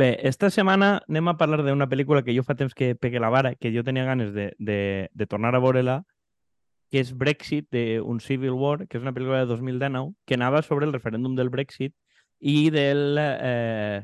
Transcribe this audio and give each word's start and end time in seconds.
Bé, 0.00 0.16
esta 0.22 0.48
setmana 0.48 1.02
anem 1.10 1.26
a 1.28 1.36
parlar 1.36 1.60
d'una 1.60 1.86
pel·lícula 1.90 2.22
que 2.24 2.32
jo 2.32 2.40
fa 2.46 2.54
temps 2.56 2.72
que 2.72 2.94
pegué 2.96 3.20
la 3.20 3.28
vara, 3.28 3.50
que 3.60 3.68
jo 3.74 3.82
tenia 3.84 4.06
ganes 4.06 4.30
de, 4.32 4.46
de, 4.56 5.10
de 5.12 5.26
tornar 5.28 5.50
a 5.52 5.60
veure-la, 5.60 5.96
que 6.88 7.02
és 7.02 7.10
Brexit, 7.12 7.66
d'un 7.74 8.22
Civil 8.24 8.56
War, 8.56 8.86
que 8.86 8.96
és 8.96 9.04
una 9.04 9.12
pel·lícula 9.12 9.42
de 9.42 9.50
2019, 9.50 10.14
que 10.24 10.38
anava 10.38 10.62
sobre 10.64 10.88
el 10.88 10.94
referèndum 10.96 11.34
del 11.36 11.52
Brexit 11.52 11.92
i 12.40 12.70
del 12.72 13.20
eh, 13.20 14.00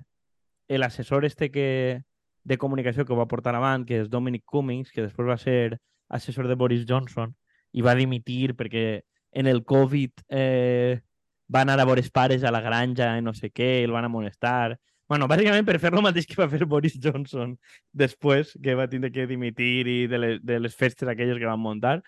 l'assessor 0.68 1.24
este 1.24 1.48
que, 1.54 2.02
de 2.44 2.58
comunicació 2.60 3.06
que 3.06 3.16
ho 3.16 3.22
va 3.22 3.30
portar 3.30 3.54
avant, 3.56 3.86
que 3.88 4.02
és 4.02 4.12
Dominic 4.12 4.44
Cummings, 4.44 4.92
que 4.92 5.06
després 5.06 5.30
va 5.32 5.38
ser 5.40 5.78
assessor 6.12 6.44
de 6.44 6.60
Boris 6.60 6.84
Johnson 6.84 7.32
i 7.72 7.80
va 7.80 7.96
dimitir 7.96 8.52
perquè 8.52 9.00
en 9.32 9.48
el 9.48 9.64
Covid 9.64 10.28
eh, 10.28 11.00
va 11.48 11.64
anar 11.64 11.80
a 11.80 11.88
veure 11.88 12.04
els 12.04 12.12
pares 12.12 12.44
a 12.44 12.52
la 12.52 12.60
granja 12.60 13.14
i 13.16 13.24
no 13.24 13.32
sé 13.32 13.48
què, 13.48 13.80
el 13.80 13.96
van 13.96 14.04
amonestar. 14.04 14.76
Bueno, 15.08 15.28
bàsicament 15.30 15.64
per 15.68 15.78
fer 15.78 15.92
lo 15.94 16.02
mateix 16.02 16.26
que 16.26 16.34
va 16.40 16.48
fer 16.50 16.64
Boris 16.66 16.96
Johnson 17.02 17.54
després, 17.94 18.56
que 18.62 18.74
va 18.74 18.88
tindre 18.90 19.12
que 19.14 19.26
dimitir 19.30 19.86
i 19.86 20.06
de 20.10 20.18
les, 20.18 20.40
de 20.42 20.58
les 20.60 20.74
festes 20.74 21.08
aquelles 21.08 21.38
que 21.38 21.46
van 21.46 21.60
muntar. 21.62 22.00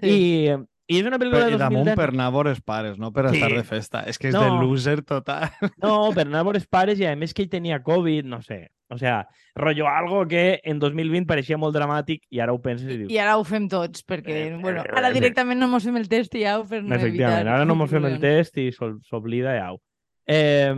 Sí. 0.00 0.10
I, 0.10 0.56
i 0.90 0.98
és 0.98 1.06
una 1.06 1.18
pel·lícula 1.22 1.44
de 1.46 1.54
I 1.54 1.60
damunt 1.60 1.84
2010. 1.86 1.96
per 2.00 2.08
anar 2.10 2.26
a 2.26 2.34
veure 2.34 2.54
pares, 2.66 2.98
no 2.98 3.12
per 3.12 3.28
Sí. 3.30 3.36
estar 3.38 3.52
de 3.54 3.62
festa. 3.62 4.00
És 4.10 4.18
que 4.18 4.28
és 4.28 4.34
No. 4.34 4.42
de 4.42 4.50
loser 4.64 5.02
total. 5.06 5.48
No, 5.78 6.10
per 6.12 6.26
anar 6.26 6.40
a 6.40 6.42
veure 6.48 6.58
els 6.58 6.66
pares 6.66 6.98
i 6.98 7.06
a 7.06 7.14
més 7.14 7.32
que 7.32 7.42
ell 7.42 7.50
tenia 7.52 7.82
Covid, 7.86 8.24
no 8.26 8.42
sé. 8.42 8.70
O 8.90 8.98
sea, 8.98 9.28
rollo 9.54 9.86
algo 9.86 10.26
que 10.26 10.58
en 10.64 10.80
2020 10.80 11.24
pareixia 11.30 11.56
molt 11.56 11.76
dramàtic 11.76 12.24
i 12.28 12.40
ara 12.42 12.50
ho 12.52 12.58
penses 12.60 12.90
i 12.90 12.96
dius... 13.04 13.12
I 13.14 13.18
ara 13.22 13.36
ho 13.38 13.44
fem 13.46 13.68
tots, 13.70 14.02
perquè, 14.02 14.48
Eh, 14.50 14.56
bueno, 14.58 14.82
eh, 14.82 14.90
ara 14.90 15.12
eh, 15.12 15.14
directament 15.14 15.60
no 15.60 15.68
mos 15.70 15.84
fem 15.86 15.94
el 16.00 16.08
test 16.10 16.34
i 16.34 16.42
au 16.50 16.64
per 16.66 16.82
no 16.82 16.96
Efectivament, 16.96 17.44
evitar 17.46 17.54
ara 17.60 17.64
no 17.64 17.76
mos 17.78 17.88
fem 17.94 18.04
el 18.10 18.18
test 18.18 18.58
i 18.58 18.72
s'oblida 18.74 19.54
i 19.54 19.60
au. 19.62 19.78
Eh, 20.26 20.74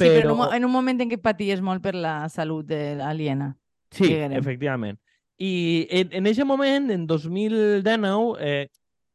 Sí, 0.00 0.08
però 0.08 0.32
en 0.32 0.36
però... 0.36 0.48
un, 0.48 0.56
en 0.56 0.66
un 0.66 0.72
moment 0.72 1.04
en 1.04 1.12
què 1.12 1.20
paties 1.20 1.62
molt 1.64 1.84
per 1.84 1.94
la 1.94 2.14
salut 2.32 2.66
de 2.68 2.96
l'aliena. 2.98 3.52
Sí, 3.94 4.12
efectivament. 4.14 5.00
I 5.40 5.86
en, 5.96 6.12
en 6.20 6.28
aquest 6.28 6.46
moment, 6.46 6.90
en 6.92 7.06
2019, 7.08 8.36
eh, 8.44 8.68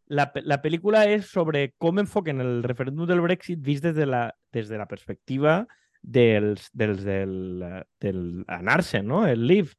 la, 0.07 0.27
la 0.45 0.59
pel·lícula 0.61 1.05
és 1.09 1.29
sobre 1.29 1.67
com 1.81 2.01
enfoquen 2.01 2.41
el 2.41 2.61
referèndum 2.65 3.09
del 3.09 3.21
Brexit 3.21 3.61
vist 3.61 3.85
des 3.85 3.95
de 3.97 4.07
la, 4.09 4.27
des 4.53 4.69
de 4.69 4.77
la 4.77 4.87
perspectiva 4.89 5.63
dels, 6.01 6.69
dels 6.73 7.03
del, 7.05 7.63
del 8.01 8.43
anar-se, 8.47 9.01
no? 9.01 9.25
el 9.27 9.47
live. 9.47 9.73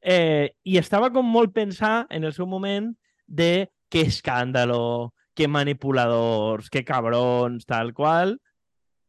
Eh, 0.00 0.52
I 0.64 0.76
estava 0.78 1.10
com 1.12 1.26
molt 1.26 1.54
pensar 1.56 2.06
en 2.10 2.24
el 2.24 2.34
seu 2.36 2.46
moment 2.46 2.92
de 3.26 3.68
que 3.88 4.04
escàndalo, 4.06 5.12
que 5.34 5.48
manipuladors, 5.48 6.68
que 6.70 6.84
cabrons, 6.84 7.66
tal 7.66 7.92
qual. 7.94 8.36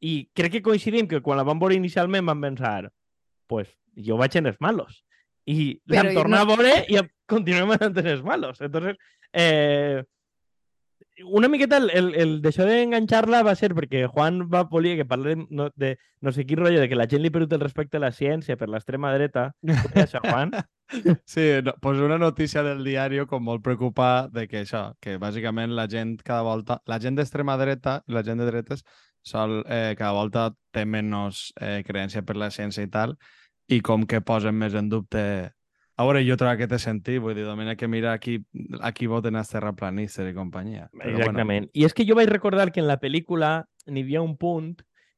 I 0.01 0.29
crec 0.33 0.57
que 0.57 0.61
coincidim 0.65 1.07
que 1.07 1.21
quan 1.25 1.37
la 1.39 1.45
vam 1.47 1.59
veure 1.59 1.75
inicialment 1.77 2.25
vam 2.27 2.41
pensar 2.41 2.89
pues 3.47 3.69
jo 3.95 4.17
vaig 4.19 4.35
en 4.37 4.51
els 4.51 4.59
malos. 4.61 5.03
I 5.47 5.79
l'hem 5.87 6.13
tornat 6.13 6.43
no- 6.45 6.53
a 6.53 6.55
veure 6.57 6.75
i 6.91 6.99
continuem 7.31 7.71
anant 7.77 7.97
en 7.97 8.07
els 8.13 8.23
malos. 8.23 8.61
Entonces, 8.61 8.97
eh, 9.33 10.03
una 11.25 11.47
miqueta 11.47 11.77
el, 11.77 11.89
el, 11.89 12.09
el 12.15 12.33
d'això 12.43 12.65
d'enganxar-la 12.67 13.39
va 13.45 13.55
ser 13.57 13.71
perquè 13.73 14.03
Juan 14.05 14.43
va 14.51 14.63
volia 14.69 14.97
que 14.99 15.05
parlem 15.07 15.47
no, 15.49 15.71
de 15.75 15.95
no 16.21 16.31
sé 16.31 16.45
quin 16.45 16.59
rotllo, 16.61 16.81
de 16.83 16.89
que 16.91 16.99
la 16.99 17.07
gent 17.09 17.23
li 17.23 17.31
perd 17.33 17.53
el 17.57 17.63
respecte 17.63 17.97
a 17.97 18.03
la 18.03 18.11
ciència 18.13 18.57
per 18.57 18.69
l'extrema 18.69 19.13
dreta. 19.15 19.51
Això, 19.95 20.21
Juan? 20.25 20.53
Sí, 21.27 21.41
no, 21.65 21.73
pues 21.81 21.97
una 21.99 22.15
notícia 22.17 22.61
del 22.63 22.85
diari 22.85 23.17
com 23.27 23.43
molt 23.43 23.59
preocupada 23.59 24.29
de 24.31 24.45
que 24.47 24.61
això, 24.61 24.93
que 25.03 25.17
bàsicament 25.19 25.73
la 25.75 25.83
gent 25.91 26.13
cada 26.23 26.45
volta, 26.47 26.77
la 26.87 26.95
gent 27.03 27.17
d'extrema 27.19 27.57
dreta 27.59 27.97
i 28.07 28.15
la 28.15 28.23
gent 28.23 28.39
de 28.39 28.45
dretes 28.47 28.85
sol, 29.27 29.59
eh, 29.67 29.93
cada 29.99 30.15
volta 30.15 30.47
té 30.73 30.85
menys 30.85 31.51
eh, 31.59 31.83
creència 31.87 32.23
per 32.25 32.37
la 32.39 32.49
ciència 32.53 32.85
i 32.87 32.91
tal, 32.91 33.17
i 33.67 33.81
com 33.83 34.07
que 34.07 34.23
posen 34.23 34.55
més 34.55 34.75
en 34.79 34.89
dubte 34.89 35.23
a 35.97 36.05
veure, 36.05 36.21
jo 36.21 36.35
trobo 36.37 36.59
que 36.59 36.67
té 36.69 36.77
sentit, 36.77 37.17
vull 37.17 37.33
dir, 37.33 37.47
ha 37.49 37.75
que 37.75 37.87
mirar 37.89 38.11
aquí, 38.13 38.37
aquí 38.85 39.07
voten 39.09 39.35
els 39.35 39.49
terraplanistes 39.49 40.29
i 40.29 40.35
companyia. 40.35 40.91
Però 40.93 41.15
Exactament. 41.15 41.71
I 41.73 41.87
és 41.87 41.95
que 41.97 42.05
jo 42.05 42.13
vaig 42.15 42.29
recordar 42.29 42.69
que 42.71 42.83
en 42.83 42.87
la 42.87 42.99
pel·lícula 43.01 43.65
n'hi 43.89 44.03
havia 44.05 44.21
un 44.21 44.35
punt 44.37 44.75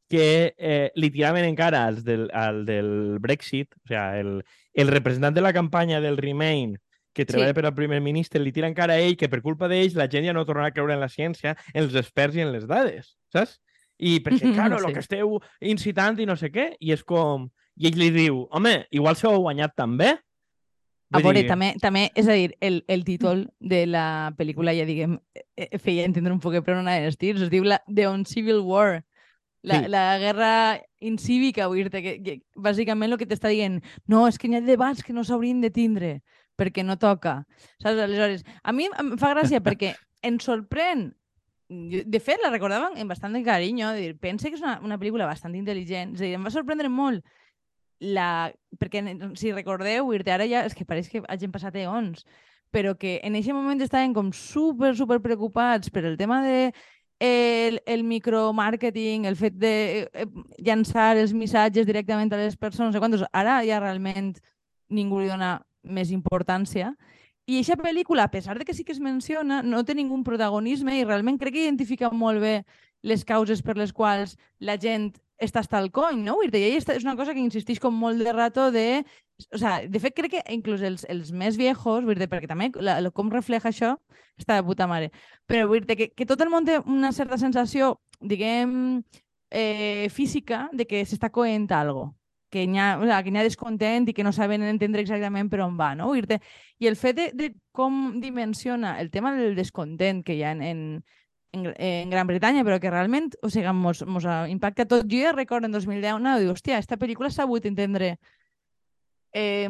que 0.10 0.56
eh, 0.58 0.90
li 0.96 1.10
tiraven 1.12 1.44
encara 1.46 1.84
als 1.86 2.06
del, 2.08 2.30
al 2.32 2.64
del 2.66 3.20
Brexit, 3.20 3.76
o 3.76 3.92
sea, 3.92 4.22
el, 4.22 4.40
el 4.74 4.88
representant 4.88 5.36
de 5.36 5.44
la 5.44 5.52
campanya 5.54 6.00
del 6.00 6.18
Remain 6.18 6.78
que 7.14 7.26
treballa 7.26 7.52
Sí. 7.52 7.60
per 7.60 7.66
al 7.66 7.76
primer 7.76 8.00
ministre, 8.00 8.40
li 8.40 8.54
tira 8.56 8.70
encara 8.72 8.96
a 8.96 9.04
ell 9.04 9.18
que 9.18 9.28
per 9.28 9.42
culpa 9.44 9.68
d'ells 9.68 9.98
la 10.00 10.08
gent 10.08 10.30
ja 10.30 10.34
no 10.34 10.46
tornarà 10.48 10.72
a 10.72 10.74
creure 10.74 10.96
en 10.96 11.04
la 11.04 11.12
ciència, 11.12 11.58
en 11.74 11.84
els 11.84 11.96
experts 12.00 12.40
i 12.40 12.46
en 12.46 12.54
les 12.54 12.66
dades, 12.70 13.18
saps? 13.34 13.60
I 14.00 14.20
perquè, 14.24 14.54
claro. 14.56 14.80
Sí. 14.80 14.88
el 14.88 14.96
que 14.96 15.04
esteu 15.04 15.38
incitant 15.62 16.20
i 16.20 16.28
no 16.30 16.38
sé 16.40 16.52
què, 16.54 16.74
i 16.80 16.94
és 16.96 17.04
com... 17.04 17.50
I 17.80 17.88
ell 17.88 17.96
li 17.96 18.10
diu, 18.12 18.42
home, 18.52 18.74
igual 18.92 19.16
s'ho 19.16 19.30
heu 19.32 19.46
guanyat 19.46 19.72
també. 19.80 20.10
A 21.16 21.22
veure, 21.24 21.40
dir, 21.40 21.48
també, 21.50 21.70
també, 21.82 22.02
és 22.14 22.28
a 22.28 22.36
dir, 22.36 22.50
el, 22.62 22.82
el 22.92 23.06
títol 23.08 23.46
de 23.58 23.86
la 23.88 24.34
pel·lícula, 24.38 24.74
ja 24.76 24.84
diguem, 24.86 25.16
eh, 25.34 25.46
eh, 25.66 25.80
feia 25.82 26.04
entendre 26.06 26.34
un 26.36 26.42
poc 26.44 26.58
per 26.60 26.76
on 26.76 26.84
anaven 26.84 27.08
els 27.08 27.18
tirs. 27.18 27.42
Es 27.42 27.50
diu 27.50 27.64
la, 27.64 27.80
The 27.88 28.10
Uncivil 28.12 28.60
War, 28.68 29.00
la, 29.64 29.80
Sí. 29.80 29.88
la 29.90 30.04
guerra 30.20 30.52
incívica, 31.00 31.68
vull 31.68 31.88
dir 31.88 32.04
que, 32.04 32.14
que 32.24 32.36
bàsicament 32.56 33.12
el 33.12 33.18
que 33.18 33.28
t'està 33.28 33.50
dient, 33.50 33.80
no, 34.08 34.28
és 34.28 34.38
que 34.38 34.48
hi 34.48 34.56
ha 34.60 34.62
debats 34.62 35.02
que 35.04 35.16
no 35.16 35.24
s'haurien 35.24 35.62
de 35.64 35.72
tindre, 35.72 36.12
perquè 36.60 36.84
no 36.86 37.00
toca. 37.00 37.46
Saps? 37.80 37.96
Aleshores, 37.96 38.44
a 38.64 38.76
mi 38.76 38.88
em 38.92 39.16
fa 39.18 39.34
gràcia 39.34 39.64
perquè 39.66 39.96
ens 40.22 40.46
sorprèn 40.46 41.14
de 41.70 42.20
fet, 42.20 42.42
la 42.42 42.50
recordava 42.50 42.90
amb 42.96 43.12
bastant 43.12 43.36
de 43.36 43.44
carinyo, 43.46 43.92
de 43.94 44.02
dir, 44.02 44.16
pense 44.18 44.50
que 44.50 44.58
és 44.58 44.64
una, 44.64 44.80
una 44.86 44.98
pel·lícula 44.98 45.28
bastant 45.30 45.54
intel·ligent, 45.54 46.16
és 46.16 46.24
a 46.24 46.26
dir, 46.26 46.36
em 46.38 46.46
va 46.48 46.54
sorprendre 46.54 46.90
molt 46.90 47.26
la... 48.00 48.52
perquè 48.80 49.04
si 49.38 49.52
recordeu, 49.54 50.10
dir 50.10 50.34
ara 50.34 50.48
ja 50.50 50.64
és 50.66 50.74
que 50.74 50.88
pareix 50.88 51.10
que 51.12 51.22
hagin 51.28 51.54
passat 51.54 51.76
eons, 51.78 52.26
però 52.74 52.96
que 52.98 53.20
en 53.24 53.36
aquest 53.38 53.54
moment 53.54 53.82
estaven 53.82 54.14
com 54.14 54.32
super, 54.34 54.96
super 54.98 55.20
preocupats 55.22 55.92
per 55.94 56.06
el 56.06 56.18
tema 56.18 56.42
de 56.46 56.72
el, 57.20 57.82
el 57.86 58.06
micromàrqueting, 58.08 59.26
el 59.28 59.36
fet 59.36 59.58
de 59.60 59.74
eh, 60.08 60.28
llançar 60.64 61.18
els 61.18 61.34
missatges 61.36 61.86
directament 61.86 62.32
a 62.34 62.40
les 62.40 62.56
persones, 62.56 62.94
no 62.94 62.96
sé 62.96 63.04
quantos, 63.04 63.26
ara 63.34 63.60
ja 63.68 63.82
realment 63.82 64.34
ningú 64.90 65.20
li 65.20 65.28
dona 65.28 65.58
més 65.84 66.14
importància. 66.16 66.94
I 67.50 67.56
aquesta 67.58 67.80
pel·lícula, 67.82 68.28
a 68.28 68.32
pesar 68.32 68.60
de 68.60 68.66
que 68.66 68.76
sí 68.78 68.84
que 68.86 68.92
es 68.94 69.00
menciona, 69.02 69.64
no 69.66 69.82
té 69.82 69.96
ningú 69.98 70.20
protagonisme 70.26 71.00
i 71.00 71.06
realment 71.06 71.40
crec 71.42 71.56
que 71.56 71.64
identifica 71.64 72.12
molt 72.14 72.44
bé 72.44 72.52
les 73.02 73.24
causes 73.26 73.64
per 73.66 73.74
les 73.80 73.94
quals 73.96 74.36
la 74.60 74.76
gent 74.78 75.08
està 75.42 75.64
hasta 75.64 75.80
el 75.82 75.90
cony, 75.90 76.22
no? 76.28 76.36
I 76.44 76.52
és 76.52 76.86
una 77.04 77.16
cosa 77.18 77.34
que 77.34 77.42
insisteix 77.42 77.80
com 77.80 77.96
molt 77.96 78.22
de 78.22 78.34
rato 78.34 78.70
de... 78.72 79.04
O 79.56 79.58
sea, 79.58 79.80
de 79.88 80.00
fet, 80.04 80.14
crec 80.14 80.36
que 80.36 80.44
inclús 80.54 80.84
els, 80.84 81.08
els 81.10 81.32
més 81.32 81.58
viejos, 81.58 82.06
dir, 82.06 82.30
perquè 82.30 82.46
també 82.46 82.70
la, 82.76 83.00
la, 83.02 83.10
com 83.10 83.32
refleja 83.32 83.72
això, 83.72 83.96
està 84.38 84.60
de 84.60 84.68
puta 84.68 84.86
mare. 84.86 85.10
Però 85.48 85.66
dir 85.74 85.96
que, 85.96 86.12
que 86.14 86.30
tot 86.30 86.44
el 86.44 86.52
món 86.54 86.68
té 86.68 86.78
una 86.86 87.14
certa 87.16 87.40
sensació, 87.40 87.96
diguem, 88.20 89.02
eh, 89.50 90.08
física 90.14 90.68
de 90.74 90.86
que 90.86 91.02
s'està 91.02 91.32
coent 91.34 91.72
algo 91.72 92.12
que 92.50 92.66
n'hi 92.68 92.80
ha, 92.80 92.98
o 93.00 93.06
sea, 93.06 93.22
que 93.24 93.32
ha 93.38 93.46
descontent 93.46 94.10
i 94.10 94.14
que 94.14 94.24
no 94.26 94.34
saben 94.34 94.64
entendre 94.66 95.04
exactament 95.06 95.50
per 95.50 95.62
on 95.66 95.78
va, 95.80 95.94
no? 95.96 96.10
Vull 96.10 96.26
I 96.80 96.88
el 96.88 96.96
fet 96.96 97.16
de, 97.16 97.30
de 97.34 97.54
com 97.72 98.20
dimensiona 98.22 99.00
el 99.00 99.12
tema 99.12 99.34
del 99.36 99.56
descontent 99.56 100.24
que 100.24 100.36
hi 100.36 100.44
ha 100.44 100.52
en, 100.52 100.62
en, 100.64 100.82
en, 101.52 101.74
en 101.78 102.10
Gran 102.10 102.28
Bretanya, 102.28 102.64
però 102.64 102.80
que 102.80 102.92
realment, 102.92 103.34
o 103.42 103.50
sigui, 103.50 103.72
mos, 103.74 104.04
mos 104.06 104.26
impacta 104.50 104.86
tot. 104.86 105.06
Jo 105.10 105.24
ja 105.24 105.32
recordo 105.34 105.68
en 105.68 105.74
2010, 105.74 106.20
no, 106.22 106.38
dic, 106.40 106.52
hòstia, 106.52 106.80
esta 106.80 106.98
pel·lícula 106.98 107.30
s'ha 107.30 107.44
sabut 107.44 107.66
entendre 107.66 108.18
eh, 109.34 109.70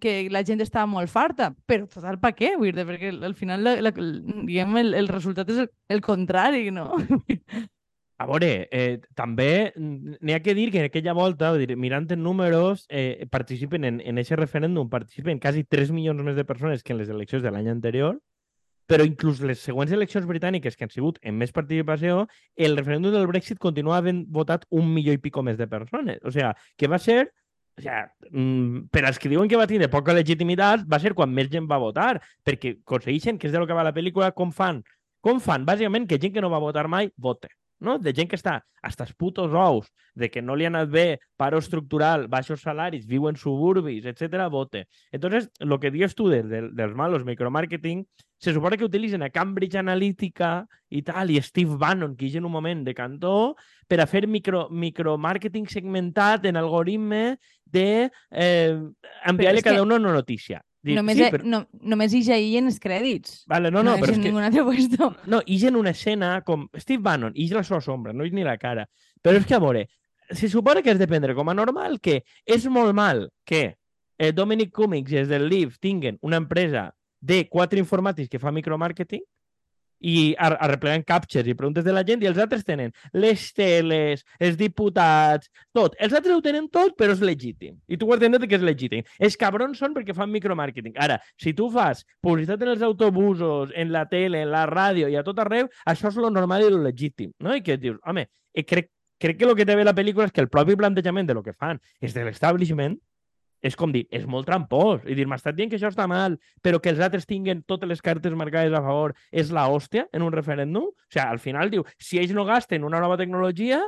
que 0.00 0.28
la 0.30 0.44
gent 0.44 0.60
estava 0.62 0.86
molt 0.86 1.10
farta, 1.10 1.50
però 1.66 1.88
total, 1.90 2.20
pa 2.22 2.32
què? 2.36 2.54
Vull 2.58 2.74
dir, 2.76 2.86
perquè 2.86 3.12
al 3.12 3.34
final, 3.34 3.64
la, 3.64 3.76
la, 3.82 3.92
diguem, 3.96 4.76
el, 4.84 4.94
el 4.94 5.10
resultat 5.10 5.50
és 5.50 5.64
el, 5.66 5.70
el 5.88 6.00
contrari, 6.04 6.70
no? 6.74 6.92
A 8.20 8.26
veure, 8.28 8.68
eh, 8.70 9.00
també 9.16 9.72
n'hi 9.80 10.34
ha 10.34 10.42
que 10.44 10.52
dir 10.52 10.66
que 10.70 10.82
en 10.82 10.90
aquella 10.90 11.14
volta, 11.16 11.54
dir, 11.56 11.72
mirant 11.80 12.10
en 12.12 12.20
números, 12.22 12.82
eh, 12.90 13.24
participen 13.32 13.86
en, 13.88 14.00
en 14.04 14.20
aquest 14.20 14.36
referèndum, 14.36 14.90
participen 14.92 15.38
quasi 15.40 15.62
3 15.64 15.88
milions 15.96 16.20
més 16.26 16.36
de 16.36 16.44
persones 16.44 16.82
que 16.84 16.92
en 16.92 16.98
les 17.00 17.08
eleccions 17.08 17.40
de 17.42 17.52
l'any 17.54 17.70
anterior, 17.72 18.18
però 18.90 19.06
inclús 19.08 19.40
les 19.40 19.62
següents 19.64 19.94
eleccions 19.96 20.26
britàniques 20.28 20.76
que 20.76 20.84
han 20.84 20.92
sigut 20.92 21.16
en 21.22 21.38
més 21.40 21.54
participació, 21.56 22.26
el 22.56 22.76
referèndum 22.76 23.14
del 23.14 23.24
Brexit 23.30 23.62
continua 23.62 23.96
havent 23.96 24.26
votat 24.28 24.66
un 24.68 24.90
milió 24.92 25.14
i 25.16 25.22
pico 25.22 25.40
més 25.46 25.56
de 25.56 25.68
persones. 25.70 26.18
O 26.20 26.32
sigui, 26.34 26.50
que 26.76 26.90
va 26.92 26.98
ser 27.00 27.22
o 27.24 27.80
sigui, 27.80 28.02
mm, 28.34 28.82
per 28.92 29.06
als 29.06 29.22
que 29.22 29.30
diuen 29.32 29.48
que 29.48 29.56
va 29.56 29.68
tindre 29.70 29.88
poca 29.88 30.12
legitimitat, 30.12 30.84
va 30.84 31.00
ser 31.00 31.14
quan 31.14 31.32
més 31.32 31.48
gent 31.48 31.70
va 31.70 31.80
votar, 31.80 32.18
perquè 32.44 32.76
aconsegueixen, 32.82 33.40
que 33.40 33.48
és 33.48 33.56
de 33.56 33.64
lo 33.64 33.70
que 33.70 33.80
va 33.80 33.86
la 33.88 33.96
pel·lícula, 33.96 34.34
com 34.36 34.52
fan? 34.52 34.84
Com 35.24 35.40
fan? 35.40 35.64
Bàsicament, 35.64 36.04
que 36.04 36.20
gent 36.20 36.36
que 36.36 36.44
no 36.44 36.52
va 36.52 36.60
votar 36.60 36.84
mai, 36.84 37.08
vote. 37.16 37.48
No? 37.80 37.98
de 37.98 38.12
gent 38.14 38.28
que 38.30 38.38
està 38.38 38.60
hasta 38.82 39.04
els 39.04 39.14
putos 39.16 39.52
ous, 39.56 39.88
de 40.14 40.30
que 40.30 40.42
no 40.42 40.56
li 40.56 40.64
ha 40.64 40.70
anat 40.72 40.88
bé, 40.92 41.06
paro 41.40 41.58
estructural, 41.60 42.28
baixos 42.32 42.62
salaris, 42.64 43.06
viu 43.08 43.28
en 43.28 43.36
suburbis, 43.36 44.06
etc 44.06 44.46
vote. 44.50 44.86
Entonces, 45.10 45.50
lo 45.58 45.80
que 45.80 45.90
dius 45.90 46.14
tu 46.14 46.28
de, 46.28 46.42
de, 46.42 46.62
dels 46.72 46.94
malos 46.94 47.24
micromarketing, 47.24 48.06
se 48.40 48.54
supone 48.54 48.78
que 48.78 48.84
utilitzen 48.84 49.22
a 49.22 49.28
Cambridge 49.28 49.76
Analytica 49.76 50.66
i 50.88 51.02
tal, 51.02 51.30
i 51.30 51.42
Steve 51.44 51.76
Bannon, 51.76 52.16
que 52.16 52.24
hi 52.26 52.38
en 52.38 52.48
un 52.48 52.52
moment 52.52 52.86
de 52.86 52.94
cantó, 52.96 53.54
per 53.86 54.00
a 54.00 54.08
fer 54.08 54.26
micro, 54.26 54.68
micromarketing 54.70 55.68
segmentat 55.68 56.48
en 56.48 56.56
algoritme 56.56 57.36
de 57.66 58.08
eh, 58.30 58.80
enviar-li 59.28 59.62
cada 59.62 59.76
que 59.76 59.82
una 59.84 60.00
una 60.00 60.14
notícia. 60.16 60.64
Dir, 60.82 60.94
només, 60.96 61.18
sí, 61.18 61.26
però... 61.28 61.44
no, 61.44 61.58
només 61.92 62.14
hi 62.16 62.56
en 62.56 62.70
els 62.70 62.78
crèdits. 62.80 63.42
Vale, 63.50 63.70
no, 63.70 63.82
no, 63.84 63.92
no 63.92 64.00
però 64.00 64.14
és 64.14 64.16
en 64.16 64.22
que... 64.22 64.28
ningún 64.30 64.46
altre 64.46 64.64
puesto. 64.64 65.10
No, 65.28 65.42
i 65.44 65.58
en 65.68 65.76
una 65.76 65.92
escena 65.92 66.40
com 66.46 66.68
Steve 66.78 67.02
Bannon, 67.04 67.34
i 67.36 67.48
la 67.52 67.62
seva 67.62 67.82
sombra, 67.84 68.14
no 68.16 68.24
és 68.24 68.32
ni 68.32 68.46
la 68.46 68.56
cara. 68.56 68.86
Però 69.20 69.36
és 69.36 69.44
que, 69.44 69.58
a 69.58 69.60
veure, 69.60 69.84
se 70.30 70.48
supone 70.48 70.82
que 70.82 70.90
has 70.90 70.98
de 70.98 71.08
prendre 71.10 71.34
com 71.34 71.48
a 71.48 71.54
normal 71.54 71.98
que 72.00 72.22
és 72.46 72.64
molt 72.72 72.94
mal 72.96 73.26
que 73.44 73.74
eh, 74.16 74.32
Dominic 74.32 74.72
Cummings 74.72 75.12
i 75.12 75.20
els 75.20 75.28
del 75.28 75.48
Live 75.50 75.80
tinguen 75.80 76.18
una 76.22 76.40
empresa 76.40 76.90
de 77.20 77.42
quatre 77.48 77.80
informàtics 77.82 78.30
que 78.30 78.40
fa 78.40 78.52
micromarketing 78.54 79.24
i 80.00 80.34
ar 80.38 80.54
arreplegant 80.58 81.04
captures 81.06 81.48
i 81.48 81.54
preguntes 81.56 81.84
de 81.84 81.92
la 81.94 82.04
gent 82.06 82.22
i 82.24 82.28
els 82.30 82.40
altres 82.40 82.64
tenen 82.66 82.92
les 83.12 83.46
teles, 83.56 84.24
els 84.40 84.56
diputats, 84.60 85.50
tot. 85.76 85.96
Els 86.00 86.14
altres 86.16 86.34
ho 86.34 86.42
tenen 86.44 86.68
tot, 86.72 86.96
però 86.98 87.14
és 87.14 87.22
legítim. 87.24 87.76
I 87.88 87.98
tu 88.00 88.08
ho 88.08 88.14
has 88.14 88.22
que 88.40 88.56
és 88.56 88.64
legítim. 88.64 89.04
Els 89.18 89.36
cabrons 89.36 89.78
són 89.78 89.94
perquè 89.94 90.14
fan 90.16 90.30
micromarketing. 90.32 90.96
Ara, 90.96 91.20
si 91.40 91.52
tu 91.54 91.68
fas 91.70 92.04
publicitat 92.22 92.62
en 92.62 92.72
els 92.74 92.82
autobusos, 92.82 93.74
en 93.74 93.92
la 93.92 94.06
tele, 94.08 94.42
en 94.42 94.50
la 94.50 94.66
ràdio 94.70 95.08
i 95.08 95.16
a 95.16 95.24
tot 95.26 95.38
arreu, 95.38 95.68
això 95.86 96.08
és 96.08 96.16
lo 96.16 96.30
normal 96.30 96.64
i 96.64 96.70
lo 96.72 96.80
legítim. 96.82 97.32
No? 97.40 97.54
I 97.54 97.62
que 97.62 97.76
dius, 97.76 98.00
home, 98.06 98.26
eh, 98.54 98.64
crec, 98.64 98.90
crec 99.20 99.38
que 99.38 99.44
el 99.44 99.56
que 99.56 99.66
té 99.68 99.76
bé 99.76 99.84
la 99.84 99.96
pel·lícula 99.96 100.26
és 100.28 100.32
que 100.32 100.40
el 100.40 100.48
propi 100.48 100.76
plantejament 100.80 101.28
de 101.28 101.36
lo 101.36 101.44
que 101.44 101.52
fan 101.52 101.80
és 102.00 102.16
de 102.16 102.24
l'establishment 102.24 102.96
és 103.62 103.76
com 103.76 103.92
dir, 103.92 104.06
és 104.10 104.26
molt 104.26 104.48
trampós. 104.48 105.04
I 105.04 105.14
dir, 105.18 105.26
m'estàs 105.28 105.54
dient 105.56 105.70
que 105.70 105.78
això 105.78 105.90
està 105.92 106.06
mal, 106.10 106.38
però 106.64 106.80
que 106.80 106.92
els 106.92 107.00
altres 107.04 107.28
tinguen 107.28 107.62
totes 107.68 107.88
les 107.88 108.02
cartes 108.02 108.34
marcades 108.36 108.72
a 108.72 108.82
favor 108.84 109.14
és 109.30 109.52
la 109.52 109.68
hòstia 109.68 110.06
en 110.16 110.24
un 110.26 110.32
referèndum? 110.32 110.90
O 110.90 111.08
sigui, 111.10 111.24
al 111.26 111.40
final 111.42 111.72
diu, 111.72 111.84
si 112.00 112.20
ells 112.20 112.34
no 112.36 112.46
gasten 112.48 112.84
una 112.88 113.00
nova 113.02 113.18
tecnologia, 113.20 113.82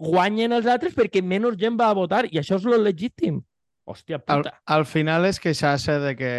guanyen 0.00 0.56
els 0.56 0.66
altres 0.66 0.96
perquè 0.96 1.22
menys 1.22 1.58
gent 1.60 1.76
va 1.80 1.90
a 1.92 1.96
votar 1.96 2.24
i 2.30 2.40
això 2.40 2.58
és 2.58 2.68
lo 2.68 2.80
legítim. 2.80 3.42
Hòstia 3.84 4.16
Al, 4.16 4.40
puta. 4.40 4.54
al 4.64 4.86
final 4.88 5.26
és 5.28 5.38
queixar-se 5.40 5.98
de 6.00 6.14
que, 6.16 6.36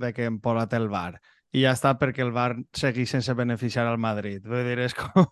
de 0.00 0.12
que 0.16 0.24
hem 0.24 0.38
posat 0.40 0.72
el 0.78 0.88
bar 0.88 1.18
i 1.52 1.64
ja 1.64 1.74
està 1.76 1.94
perquè 2.00 2.24
el 2.24 2.32
bar 2.32 2.54
segueix 2.76 3.12
sense 3.12 3.32
beneficiar 3.36 3.86
al 3.88 4.00
Madrid. 4.00 4.40
Vull 4.44 4.64
dir, 4.64 4.78
és 4.84 4.96
com... 4.96 5.26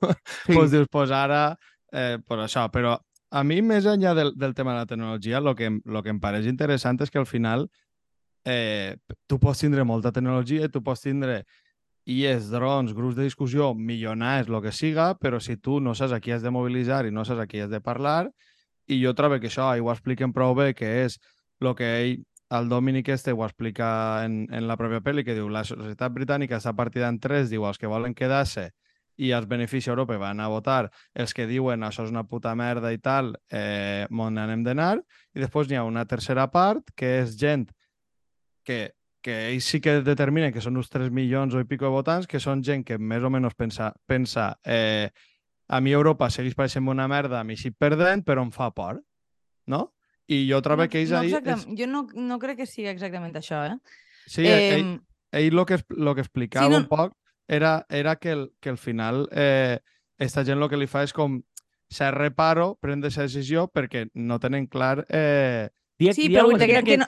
Sí. 0.44 0.52
pues 0.54 0.72
dius, 0.72 0.88
pues 0.92 1.12
ara, 1.12 1.56
eh, 1.92 2.16
pues 2.24 2.44
això, 2.44 2.66
però 2.72 2.96
a 3.30 3.42
mi, 3.44 3.60
més 3.62 3.86
enllà 3.86 4.14
del, 4.14 4.32
del 4.38 4.54
tema 4.54 4.72
de 4.72 4.78
la 4.78 4.86
tecnologia, 4.86 5.38
el 5.38 5.54
que, 5.56 5.70
lo 5.84 6.02
que 6.02 6.12
em 6.14 6.20
pareix 6.20 6.46
interessant 6.46 7.00
és 7.02 7.10
que 7.10 7.18
al 7.18 7.26
final 7.26 7.68
eh, 8.46 8.96
tu 9.26 9.38
pots 9.42 9.60
tindre 9.64 9.84
molta 9.84 10.12
tecnologia, 10.12 10.68
tu 10.70 10.82
pots 10.82 11.02
tindre 11.02 11.42
IES, 12.06 12.50
drons, 12.52 12.94
grups 12.94 13.16
de 13.16 13.24
discussió, 13.26 13.72
milionars, 13.74 14.48
el 14.48 14.60
que 14.62 14.72
siga, 14.72 15.14
però 15.18 15.40
si 15.42 15.56
tu 15.56 15.80
no 15.80 15.94
saps 15.98 16.14
a 16.14 16.20
qui 16.22 16.30
has 16.30 16.44
de 16.44 16.52
mobilitzar 16.54 17.04
i 17.06 17.10
no 17.10 17.24
saps 17.26 17.42
a 17.42 17.48
qui 17.50 17.60
has 17.64 17.70
de 17.72 17.82
parlar, 17.82 18.30
i 18.86 19.00
jo 19.02 19.12
trobo 19.18 19.40
que 19.42 19.50
això, 19.50 19.72
ho 19.74 19.90
expliquen 19.90 20.32
prou 20.32 20.54
bé, 20.54 20.72
que 20.78 20.86
és 21.02 21.18
el 21.60 21.74
que 21.74 21.90
ell, 21.98 22.16
el 22.54 22.68
Dominic 22.70 23.08
este 23.10 23.32
ho 23.32 23.42
explica 23.42 24.22
en, 24.24 24.44
en 24.54 24.68
la 24.68 24.76
pròpia 24.78 25.02
pel·li, 25.02 25.24
que 25.26 25.34
diu 25.34 25.48
la 25.50 25.64
societat 25.66 26.14
britànica 26.14 26.60
està 26.60 26.76
partida 26.78 27.08
en 27.10 27.18
tres, 27.18 27.50
diu 27.50 27.66
els 27.66 27.78
que 27.82 27.90
volen 27.90 28.14
quedar-se 28.14 28.70
i 29.16 29.30
els 29.32 29.46
beneficis 29.48 29.88
Europa 29.88 30.18
van 30.20 30.40
a 30.40 30.48
votar, 30.52 30.90
els 31.14 31.32
que 31.34 31.46
diuen 31.48 31.82
això 31.86 32.04
és 32.04 32.10
una 32.12 32.24
puta 32.28 32.54
merda 32.54 32.92
i 32.92 32.98
tal, 32.98 33.34
eh, 33.50 34.06
on 34.12 34.38
anem 34.38 34.62
d'anar, 34.64 34.98
i 35.34 35.40
després 35.40 35.68
n'hi 35.70 35.76
ha 35.80 35.84
una 35.88 36.04
tercera 36.04 36.46
part, 36.52 36.90
que 36.94 37.20
és 37.22 37.36
gent 37.40 37.68
que, 38.66 38.92
que 39.22 39.36
ells 39.52 39.64
sí 39.64 39.80
que 39.80 40.00
determinen 40.04 40.52
que 40.52 40.60
són 40.60 40.76
uns 40.76 40.90
3 40.92 41.10
milions 41.14 41.54
o 41.54 41.60
i 41.62 41.66
pico 41.68 41.86
de 41.88 41.94
votants, 41.94 42.26
que 42.28 42.40
són 42.42 42.62
gent 42.66 42.84
que 42.84 42.98
més 42.98 43.24
o 43.24 43.30
menys 43.32 43.54
pensa, 43.56 43.92
pensa 44.06 44.50
eh, 44.64 45.08
a 45.68 45.80
mi 45.80 45.92
Europa 45.96 46.28
segueix 46.30 46.54
pareixent 46.54 46.86
una 46.88 47.08
merda, 47.08 47.40
a 47.40 47.44
mi 47.44 47.56
sí 47.56 47.70
perdent, 47.72 48.24
però 48.26 48.44
em 48.44 48.52
fa 48.54 48.70
por, 48.74 49.00
no? 49.66 49.92
I 50.28 50.42
jo 50.50 50.58
trobo 50.62 50.88
que 50.90 51.00
ells 51.00 51.12
no, 51.14 51.20
ahir... 51.22 51.36
exacte, 51.38 51.76
Jo 51.78 51.86
no, 51.86 52.06
no 52.14 52.38
crec 52.42 52.58
que 52.58 52.66
sigui 52.66 52.88
exactament 52.90 53.34
això, 53.38 53.62
eh? 53.70 53.76
Sí, 54.26 54.42
eh, 54.42 54.74
ell, 54.74 54.88
ell 55.30 55.54
lo 55.54 55.64
que, 55.66 55.78
lo 55.94 56.14
que 56.14 56.24
explicava 56.26 56.66
Sí, 56.66 56.72
no- 56.72 56.82
un 56.82 56.88
poc 56.90 57.14
era, 57.48 57.86
era 57.88 58.16
que, 58.16 58.30
el, 58.32 58.52
que 58.60 58.70
al 58.70 58.78
final 58.78 59.28
eh, 59.32 59.78
esta 60.18 60.44
gent 60.44 60.62
el 60.62 60.68
que 60.68 60.76
li 60.80 60.86
fa 60.86 61.02
és 61.06 61.12
com 61.12 61.40
ser 61.88 62.10
reparo, 62.14 62.76
prendre 62.82 63.08
aquesta 63.08 63.28
decisió 63.28 63.68
perquè 63.68 64.08
no 64.14 64.40
tenen 64.42 64.66
clar... 64.66 65.04
Eh... 65.08 65.68
Dia, 65.98 66.12
Sí, 66.12 66.26
dia 66.28 66.42
però 66.42 66.50
vull 66.50 66.58
dir 66.60 66.66
que, 66.68 66.80
que 66.84 66.96
no, 67.00 67.06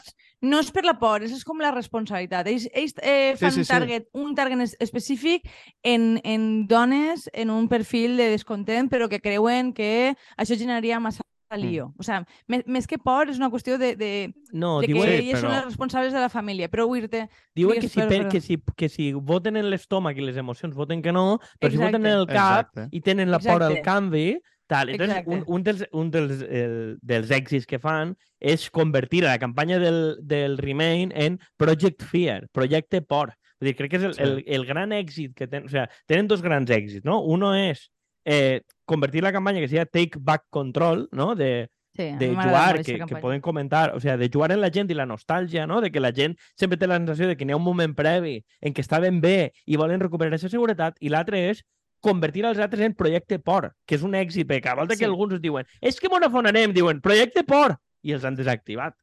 no 0.49 0.61
és 0.62 0.70
per 0.73 0.81
la 0.87 0.94
por, 0.96 1.20
és, 1.20 1.43
com 1.44 1.58
la 1.61 1.69
responsabilitat. 1.75 2.46
Ells, 2.49 2.70
ells 2.73 2.94
eh, 3.02 3.35
Sí, 3.35 3.43
fan 3.43 3.52
sí, 3.52 3.61
un 3.61 3.67
sí. 3.67 3.73
target, 3.75 4.06
un 4.17 4.31
target 4.35 4.62
es- 4.64 4.76
específic 4.81 5.44
en, 5.82 6.06
en 6.25 6.67
dones 6.70 7.29
en 7.35 7.50
un 7.52 7.69
perfil 7.69 8.17
de 8.17 8.31
descontent, 8.32 8.88
però 8.88 9.11
que 9.12 9.20
creuen 9.20 9.75
que 9.76 10.14
això 10.38 10.56
generaria 10.56 11.00
massa 11.05 11.20
Mm. 11.56 11.61
lío. 11.62 11.95
O 11.99 12.03
sigui, 12.03 12.25
més, 12.47 12.67
més 12.67 12.87
que 12.87 12.99
por, 12.99 13.29
és 13.31 13.39
una 13.39 13.49
qüestió 13.50 13.79
de, 13.79 13.95
de, 13.97 14.35
No, 14.53 14.81
de 14.81 14.87
que 14.87 14.93
diuen, 14.93 15.09
Sí, 15.09 15.15
elles 15.31 15.41
són 15.41 15.49
però- 15.50 15.55
les 15.56 15.65
responsables 15.65 16.12
de 16.12 16.21
la 16.21 16.29
família. 16.29 16.69
Però 16.69 16.85
dir-te, 16.93 17.29
diuen 17.56 17.81
que, 17.81 17.89
si, 17.89 18.00
per, 18.00 18.29
que, 18.29 18.41
si, 18.41 18.59
que 18.77 18.89
si 18.89 19.12
voten 19.12 19.56
en 19.56 19.71
l'estómac 19.71 20.17
i 20.19 20.21
les 20.27 20.37
emocions 20.37 20.75
voten 20.75 21.00
que 21.03 21.12
no, 21.12 21.39
però 21.59 21.71
si 21.71 21.77
voten 21.79 22.05
Exacte. 22.05 22.09
en 22.12 22.19
el 22.19 22.27
cap 22.27 22.69
Exacte. 22.77 22.89
i 22.97 23.00
tenen 23.00 23.31
la 23.31 23.39
por 23.39 23.62
al 23.62 23.73
Exacte. 23.73 23.83
canvi, 23.83 24.39
tal. 24.67 24.91
Entonces, 24.91 25.17
Exacte. 25.17 25.31
un, 25.35 25.45
un, 25.47 25.62
dels, 25.65 25.85
un 25.93 26.11
dels, 26.11 26.43
el, 26.43 26.99
dels 27.00 27.31
èxits 27.31 27.65
que 27.67 27.79
fan 27.79 28.15
és 28.39 28.69
convertir 28.71 29.25
a 29.25 29.31
la 29.33 29.39
campanya 29.39 29.79
del, 29.79 30.19
del 30.21 30.59
Remain 30.59 31.11
en 31.17 31.41
Project 31.56 32.03
Fear, 32.05 32.49
projecte 32.53 33.00
por. 33.00 33.33
Vull 33.59 33.73
dir, 33.73 33.77
crec 33.77 33.91
que 33.91 33.97
és 33.97 34.05
el, 34.05 34.12
Sí. 34.15 34.23
el, 34.23 34.45
el 34.47 34.67
gran 34.67 34.93
èxit 34.93 35.33
que 35.35 35.49
tenen. 35.49 35.67
O 35.67 35.69
sea, 35.73 35.89
tenen 36.06 36.29
dos 36.29 36.43
grans 36.43 36.69
èxits, 36.71 37.03
no? 37.05 37.23
Uno 37.25 37.55
és 37.56 37.89
eh, 38.29 38.61
convertir 38.85 39.23
la 39.25 39.33
campanya 39.33 39.61
que 39.61 39.69
sigui 39.69 39.85
Take 39.89 40.21
Back 40.21 40.45
Control, 40.51 41.09
no? 41.13 41.35
De, 41.35 41.71
sí, 41.97 42.11
a 42.11 42.17
de 42.19 42.29
jugar, 42.29 42.83
que, 42.83 42.99
que 43.07 43.17
poden 43.17 43.41
comentar, 43.41 43.95
o 43.97 44.01
sea, 44.01 44.19
de 44.19 44.29
jugar 44.31 44.53
en 44.53 44.61
la 44.61 44.69
gent 44.71 44.91
i 44.93 44.97
la 44.99 45.07
nostàlgia, 45.09 45.67
no? 45.67 45.81
de 45.81 45.91
que 45.91 46.01
la 46.01 46.13
gent 46.13 46.37
sempre 46.55 46.77
té 46.77 46.87
la 46.87 46.99
sensació 47.01 47.27
de 47.27 47.39
que 47.39 47.49
n'hi 47.49 47.57
ha 47.57 47.59
un 47.59 47.65
moment 47.65 47.97
previ 47.97 48.43
en 48.61 48.77
què 48.77 48.85
estaven 48.85 49.23
bé 49.25 49.55
i 49.65 49.81
volen 49.81 50.05
recuperar 50.05 50.35
aquesta 50.35 50.53
seguretat, 50.53 51.01
i 51.01 51.09
l'altre 51.09 51.41
és 51.49 51.65
convertir 52.05 52.45
els 52.45 52.61
altres 52.61 52.85
en 52.85 52.95
projecte 52.95 53.41
por, 53.41 53.73
que 53.89 53.97
és 53.97 54.05
un 54.07 54.15
èxit, 54.15 54.47
perquè 54.47 54.69
cada 54.69 54.83
volta 54.83 54.95
Sí. 54.95 55.01
que 55.01 55.09
alguns 55.09 55.41
diuen 55.41 55.67
és 55.81 55.99
que 55.99 56.13
m'on 56.13 56.29
afonarem, 56.29 56.77
diuen 56.77 57.01
projecte 57.01 57.43
por, 57.49 57.79
i 58.05 58.13
els 58.13 58.25
han 58.29 58.37
desactivat. 58.37 58.95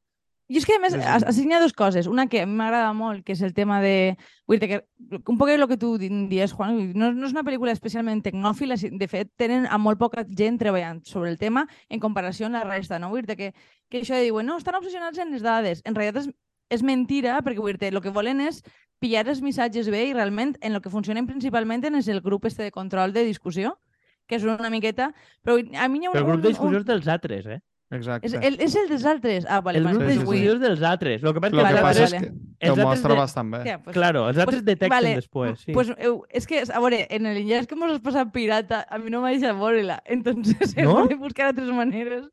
I 0.48 0.60
és 0.60 0.66
que, 0.68 0.76
a 0.78 0.82
més, 0.82 0.94
ha 0.94 1.60
dues 1.60 1.74
coses. 1.74 2.06
Una 2.06 2.28
que 2.30 2.44
m'agrada 2.46 2.92
molt, 2.94 3.24
que 3.26 3.34
és 3.34 3.42
el 3.42 3.56
tema 3.58 3.80
de... 3.82 4.14
Vull 4.46 4.60
dir 4.62 4.70
que 4.70 4.80
un 5.26 5.40
poc 5.40 5.50
el 5.50 5.66
que 5.68 5.78
tu 5.82 5.96
di- 5.98 6.12
dies, 6.30 6.54
Juan, 6.54 6.94
no, 6.94 7.10
no 7.16 7.26
és 7.26 7.34
una 7.34 7.42
pel·lícula 7.48 7.74
especialment 7.74 8.22
tecnòfila, 8.22 8.78
de 8.78 9.08
fet, 9.10 9.32
tenen 9.42 9.66
a 9.66 9.80
molt 9.82 9.98
poca 9.98 10.22
gent 10.30 10.60
treballant 10.62 11.02
sobre 11.10 11.32
el 11.34 11.40
tema 11.42 11.66
en 11.90 12.00
comparació 12.00 12.46
amb 12.46 12.60
la 12.60 12.64
resta, 12.64 13.00
no? 13.02 13.10
Vull 13.10 13.26
dir 13.26 13.40
que, 13.40 13.52
que 13.90 14.04
això 14.04 14.14
de 14.14 14.28
diuen, 14.28 14.46
no, 14.46 14.60
estan 14.62 14.78
obsessionats 14.78 15.18
en 15.18 15.34
les 15.34 15.42
dades. 15.42 15.82
En 15.84 15.98
realitat 15.98 16.28
és, 16.28 16.32
és 16.78 16.86
mentira, 16.86 17.40
perquè 17.42 17.66
vull 17.66 17.82
dir 17.82 17.90
el 17.90 18.02
que 18.06 18.14
volen 18.14 18.46
és 18.46 18.62
pillar 19.02 19.26
els 19.28 19.42
missatges 19.42 19.90
bé 19.90 20.06
i 20.12 20.14
realment 20.14 20.56
en 20.62 20.78
el 20.78 20.82
que 20.82 20.94
funcionen 20.94 21.26
principalment 21.26 21.90
és 21.90 22.08
el 22.08 22.22
grup 22.22 22.46
este 22.46 22.64
de 22.64 22.72
control 22.72 23.14
de 23.18 23.26
discussió, 23.26 23.80
que 24.30 24.38
és 24.38 24.46
una 24.46 24.70
miqueta... 24.70 25.10
Però 25.42 25.58
a 25.58 25.90
mi 25.90 26.02
hi 26.02 26.06
ha 26.06 26.14
un, 26.14 26.16
Però 26.16 26.22
el 26.22 26.30
grup 26.30 26.38
un, 26.38 26.46
de 26.46 26.54
discussió 26.54 26.82
és 26.82 26.86
dels 26.86 27.10
altres, 27.10 27.50
eh? 27.50 27.64
Exacte. 27.92 28.26
És 28.28 28.34
el, 28.34 28.56
és 28.60 28.74
el 28.76 28.88
dels 28.90 29.04
altres. 29.06 29.46
Ah, 29.48 29.62
vale, 29.62 29.78
El 29.78 29.84
vale, 29.86 29.98
grup 30.00 30.02
sí, 30.04 30.08
de 30.08 30.14
sí, 30.14 30.20
discussió 30.20 30.54
és 30.56 30.60
dels 30.60 30.82
altres. 30.82 31.22
Lo 31.22 31.34
que 31.36 31.42
passa 31.42 31.56
Lo 31.56 31.62
que 31.62 31.70
vale, 31.70 31.82
passa 31.82 32.04
altres... 32.04 32.14
és 32.14 32.22
vale. 32.22 32.32
que 32.32 32.34
ho 32.36 32.66
els 32.66 32.70
altres 32.80 32.86
mostra 32.88 33.10
de- 33.14 33.20
bastant 33.20 33.52
bé. 33.52 33.58
Hòstia, 33.60 33.78
pues, 33.84 33.94
Claro, 33.94 34.24
els 34.30 34.38
altres 34.40 34.56
Pues, 34.56 34.66
detecten 34.66 34.90
vale, 34.90 35.16
després, 35.16 35.60
sí. 35.60 35.72
Pues, 35.74 35.90
eh, 35.92 36.10
és 36.32 36.48
que, 36.48 36.64
a 36.74 36.80
veure, 36.80 37.08
en 37.10 37.26
el 37.28 37.38
enllaç 37.44 37.68
que 37.68 37.76
mos 37.76 37.92
has 37.92 38.00
passat 38.02 38.32
pirata, 38.34 38.82
a 38.90 38.98
mi 38.98 39.12
no 39.14 39.22
m'ha 39.22 39.30
deixat 39.36 39.56
veure-la. 39.60 40.02
Entonces, 40.06 40.76
No? 40.78 41.04
he 41.06 41.08
de 41.10 41.16
buscar 41.16 41.52
altres 41.52 41.70
maneres 41.70 42.26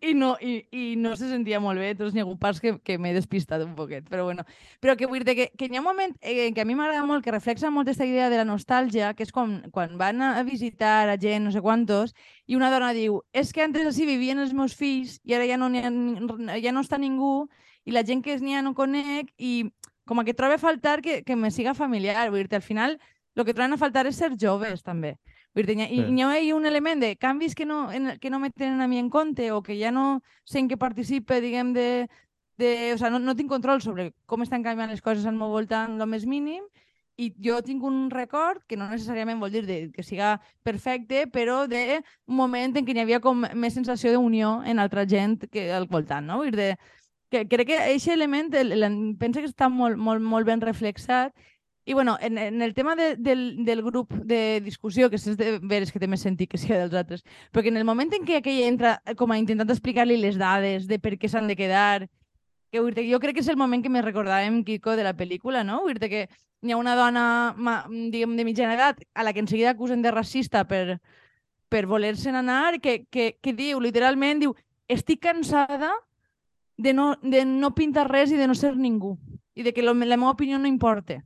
i 0.00 0.12
no, 0.14 0.36
i, 0.40 0.66
i 0.72 0.96
no 0.96 1.14
se 1.16 1.28
sentia 1.30 1.60
molt 1.60 1.78
bé. 1.78 1.90
Entonces, 1.90 2.14
n'hi 2.14 2.20
ha 2.20 2.26
hagut 2.26 2.40
parts 2.42 2.60
que, 2.60 2.78
que 2.82 2.98
m'he 2.98 3.14
despistat 3.14 3.62
un 3.62 3.76
poquet. 3.76 4.08
Però 4.10 4.24
bueno, 4.24 4.42
però 4.80 4.96
que 4.96 5.06
vull 5.06 5.22
dir 5.24 5.36
que, 5.36 5.48
que 5.56 5.66
hi 5.70 5.76
ha 5.76 5.80
un 5.80 5.86
moment 5.86 6.16
eh, 6.20 6.50
que 6.52 6.60
a 6.62 6.64
mi 6.66 6.74
m'agrada 6.74 7.06
molt, 7.06 7.22
que 7.24 7.30
reflexa 7.30 7.70
molt 7.70 7.86
aquesta 7.88 8.06
idea 8.06 8.28
de 8.28 8.36
la 8.42 8.44
nostàlgia, 8.48 9.14
que 9.14 9.22
és 9.22 9.30
quan, 9.32 9.60
quan 9.70 9.96
van 9.98 10.20
a 10.22 10.42
visitar 10.42 11.08
a 11.08 11.16
gent, 11.20 11.44
no 11.46 11.52
sé 11.54 11.60
quantos, 11.62 12.14
i 12.50 12.56
una 12.58 12.70
dona 12.72 12.90
diu, 12.92 13.20
és 13.32 13.52
que 13.54 13.62
antes 13.62 13.86
així 13.86 14.06
vivien 14.08 14.40
els 14.42 14.52
meus 14.52 14.74
fills 14.80 15.18
i 15.24 15.36
ara 15.36 15.46
ja 15.46 15.60
no, 15.60 15.68
ha, 15.68 16.58
ja 16.58 16.72
no 16.72 16.82
està 16.82 16.98
ningú 16.98 17.48
i 17.84 17.92
la 17.94 18.02
gent 18.06 18.24
que 18.24 18.34
és 18.34 18.42
n'hi 18.42 18.56
ha 18.56 18.64
no 18.64 18.74
conec 18.74 19.30
i 19.38 19.70
com 20.08 20.18
a 20.18 20.24
que 20.26 20.34
trobe 20.34 20.56
a 20.56 20.62
faltar 20.62 21.00
que, 21.04 21.20
que 21.22 21.36
me 21.36 21.52
siga 21.54 21.74
familiar. 21.78 22.30
Vull 22.32 22.48
dir 22.48 22.58
al 22.58 22.66
final 22.66 22.98
el 23.36 23.44
que 23.46 23.54
troben 23.54 23.76
a 23.76 23.78
faltar 23.80 24.08
és 24.10 24.18
ser 24.18 24.32
joves, 24.36 24.82
també. 24.82 25.14
Vull 25.54 25.66
dir, 25.66 25.76
i, 25.80 26.00
Sí. 26.02 26.06
hi 26.12 26.50
ha 26.50 26.56
un 26.56 26.66
element 26.66 27.00
de 27.00 27.14
canvis 27.16 27.54
que 27.54 27.64
no, 27.64 27.90
en, 27.92 28.18
que 28.20 28.30
no 28.30 28.38
me 28.38 28.50
tenen 28.50 28.82
a 28.82 28.88
mi 28.88 28.98
en 28.98 29.08
compte 29.08 29.52
o 29.52 29.62
que 29.62 29.78
ja 29.78 29.90
no 29.90 30.22
sé 30.44 30.58
en 30.58 30.68
què 30.68 30.76
participe, 30.76 31.40
diguem, 31.40 31.72
de... 31.72 32.08
de 32.58 32.92
o 32.94 32.98
sea, 32.98 33.08
no, 33.08 33.18
no 33.18 33.34
tinc 33.34 33.48
control 33.48 33.80
sobre 33.80 34.10
com 34.26 34.42
estan 34.42 34.62
canviant 34.62 34.90
les 34.92 35.00
coses 35.00 35.24
al 35.24 35.38
meu 35.38 35.48
voltant 35.48 35.94
el 35.96 36.06
més 36.10 36.26
mínim 36.28 36.66
i 37.20 37.28
jo 37.44 37.58
tinc 37.64 37.84
un 37.84 38.08
record 38.12 38.62
que 38.68 38.78
no 38.80 38.88
necessàriament 38.88 39.40
vol 39.42 39.52
dir 39.52 39.64
de, 39.68 39.78
que 39.92 40.04
siga 40.06 40.38
perfecte, 40.66 41.26
però 41.28 41.66
d'un 41.68 42.00
moment 42.40 42.76
en 42.76 42.86
què 42.86 42.96
hi 42.96 43.02
havia 43.04 43.20
com 43.20 43.44
més 43.54 43.76
sensació 43.76 44.14
d'unió 44.16 44.60
en 44.64 44.80
altra 44.80 45.04
gent 45.08 45.36
que 45.52 45.68
al 45.74 45.88
voltant, 45.90 46.26
no? 46.26 46.40
Dir, 46.46 46.56
de, 46.56 46.70
que 47.30 47.46
crec 47.48 47.68
que 47.68 47.78
aquest 47.78 48.14
element 48.16 48.54
el, 48.58 48.72
el, 48.72 48.98
penso 49.20 49.40
que 49.44 49.50
està 49.50 49.68
molt, 49.70 50.00
molt, 50.00 50.24
molt 50.24 50.48
ben 50.48 50.64
reflexat 50.64 51.36
i 51.84 51.94
bueno, 51.94 52.16
en, 52.20 52.38
en 52.38 52.62
el 52.62 52.74
tema 52.74 52.94
de, 52.94 53.16
del, 53.16 53.64
del 53.64 53.82
grup 53.82 54.12
de 54.12 54.60
discussió, 54.60 55.08
que 55.10 55.16
és 55.16 55.24
de 55.36 55.58
veres 55.62 55.90
que 55.90 55.98
té 55.98 56.06
més 56.06 56.22
sentit 56.22 56.50
que 56.50 56.60
sigui 56.60 56.76
dels 56.76 56.94
altres, 56.94 57.24
perquè 57.50 57.72
en 57.72 57.80
el 57.80 57.86
moment 57.88 58.12
en 58.14 58.26
què 58.28 58.36
aquell 58.38 58.60
entra 58.66 58.98
com 59.18 59.32
a 59.32 59.38
intentant 59.40 59.72
explicar-li 59.72 60.18
les 60.20 60.38
dades 60.38 60.86
de 60.86 61.00
per 61.02 61.16
què 61.18 61.30
s'han 61.30 61.48
de 61.50 61.56
quedar, 61.58 62.06
que 62.70 63.06
jo 63.08 63.20
crec 63.20 63.36
que 63.36 63.44
és 63.44 63.50
el 63.50 63.58
moment 63.58 63.82
que 63.82 63.90
més 63.92 64.04
recordàvem, 64.04 64.62
Kiko, 64.64 64.94
de 64.96 65.04
la 65.06 65.16
pel·lícula, 65.18 65.64
no? 65.66 65.82
Dir 65.88 66.10
que 66.10 66.26
hi 66.62 66.72
ha 66.72 66.78
una 66.78 66.94
dona, 66.96 67.24
ma, 67.56 67.80
diguem, 67.88 68.36
de 68.36 68.44
mitjana 68.44 68.76
edat 68.76 69.00
a 69.14 69.24
la 69.24 69.32
que 69.32 69.40
en 69.42 69.48
seguida 69.48 69.72
acusen 69.74 70.02
de 70.02 70.12
racista 70.14 70.66
per, 70.68 71.00
per 71.68 71.86
voler-se'n 71.86 72.36
anar, 72.36 72.80
que, 72.80 73.04
que, 73.10 73.32
que 73.40 73.56
diu, 73.56 73.80
literalment, 73.80 74.42
diu, 74.44 74.54
estic 74.88 75.22
cansada 75.24 75.92
de 76.76 76.94
no, 76.94 77.14
de 77.22 77.44
no 77.44 77.74
pintar 77.74 78.08
res 78.10 78.32
i 78.32 78.38
de 78.38 78.46
no 78.48 78.54
ser 78.54 78.76
ningú, 78.76 79.16
i 79.54 79.64
de 79.66 79.72
que 79.72 79.82
lo, 79.82 79.94
la 79.94 80.16
meva 80.16 80.32
opinió 80.32 80.58
no 80.58 80.68
importa. 80.68 81.20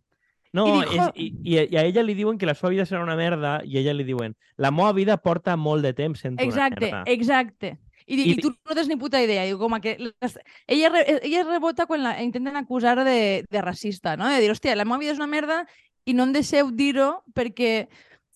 No, 0.55 0.69
I 0.69 0.85
és, 0.87 1.09
i, 1.19 1.25
i, 1.43 1.57
a 1.59 1.83
ella 1.83 2.05
li 2.07 2.15
diuen 2.15 2.39
que 2.39 2.47
la 2.47 2.55
seva 2.55 2.71
vida 2.71 2.85
serà 2.87 3.03
una 3.03 3.17
merda 3.19 3.57
i 3.67 3.75
a 3.75 3.81
ella 3.81 3.95
li 3.97 4.05
diuen 4.07 4.37
la 4.55 4.71
meva 4.71 4.93
vida 4.95 5.17
porta 5.19 5.57
molt 5.59 5.83
de 5.83 5.91
temps 5.99 6.21
sent 6.23 6.39
Exacte, 6.39 6.93
una 6.93 7.01
merda. 7.01 7.11
exacte. 7.11 7.73
I, 7.75 7.94
I, 8.07 8.15
I- 8.21 8.31
I 8.33 8.37
tu 8.37 8.51
no 8.51 8.75
tens 8.75 8.89
ni 8.89 8.97
puta 8.97 9.23
idea. 9.23 9.45
Diu, 9.49 9.59
com 9.59 9.79
que 9.81 9.97
les- 9.99 10.39
ella, 10.67 10.91
re- 10.91 11.21
ella 11.23 11.45
rebota 11.45 11.87
quan 11.87 12.03
la 12.03 12.23
intenten 12.23 12.57
acusar 12.57 13.03
de, 13.05 13.45
de 13.49 13.63
racista, 13.63 14.17
no? 14.17 14.29
De 14.29 14.41
dir, 14.41 14.51
hòstia, 14.53 14.77
la 14.77 14.85
meva 14.85 14.99
vida 14.99 15.13
és 15.13 15.19
una 15.23 15.27
merda 15.31 15.67
i 16.05 16.13
no 16.13 16.25
em 16.29 16.33
deixeu 16.33 16.71
dir-ho 16.71 17.23
perquè, 17.33 17.89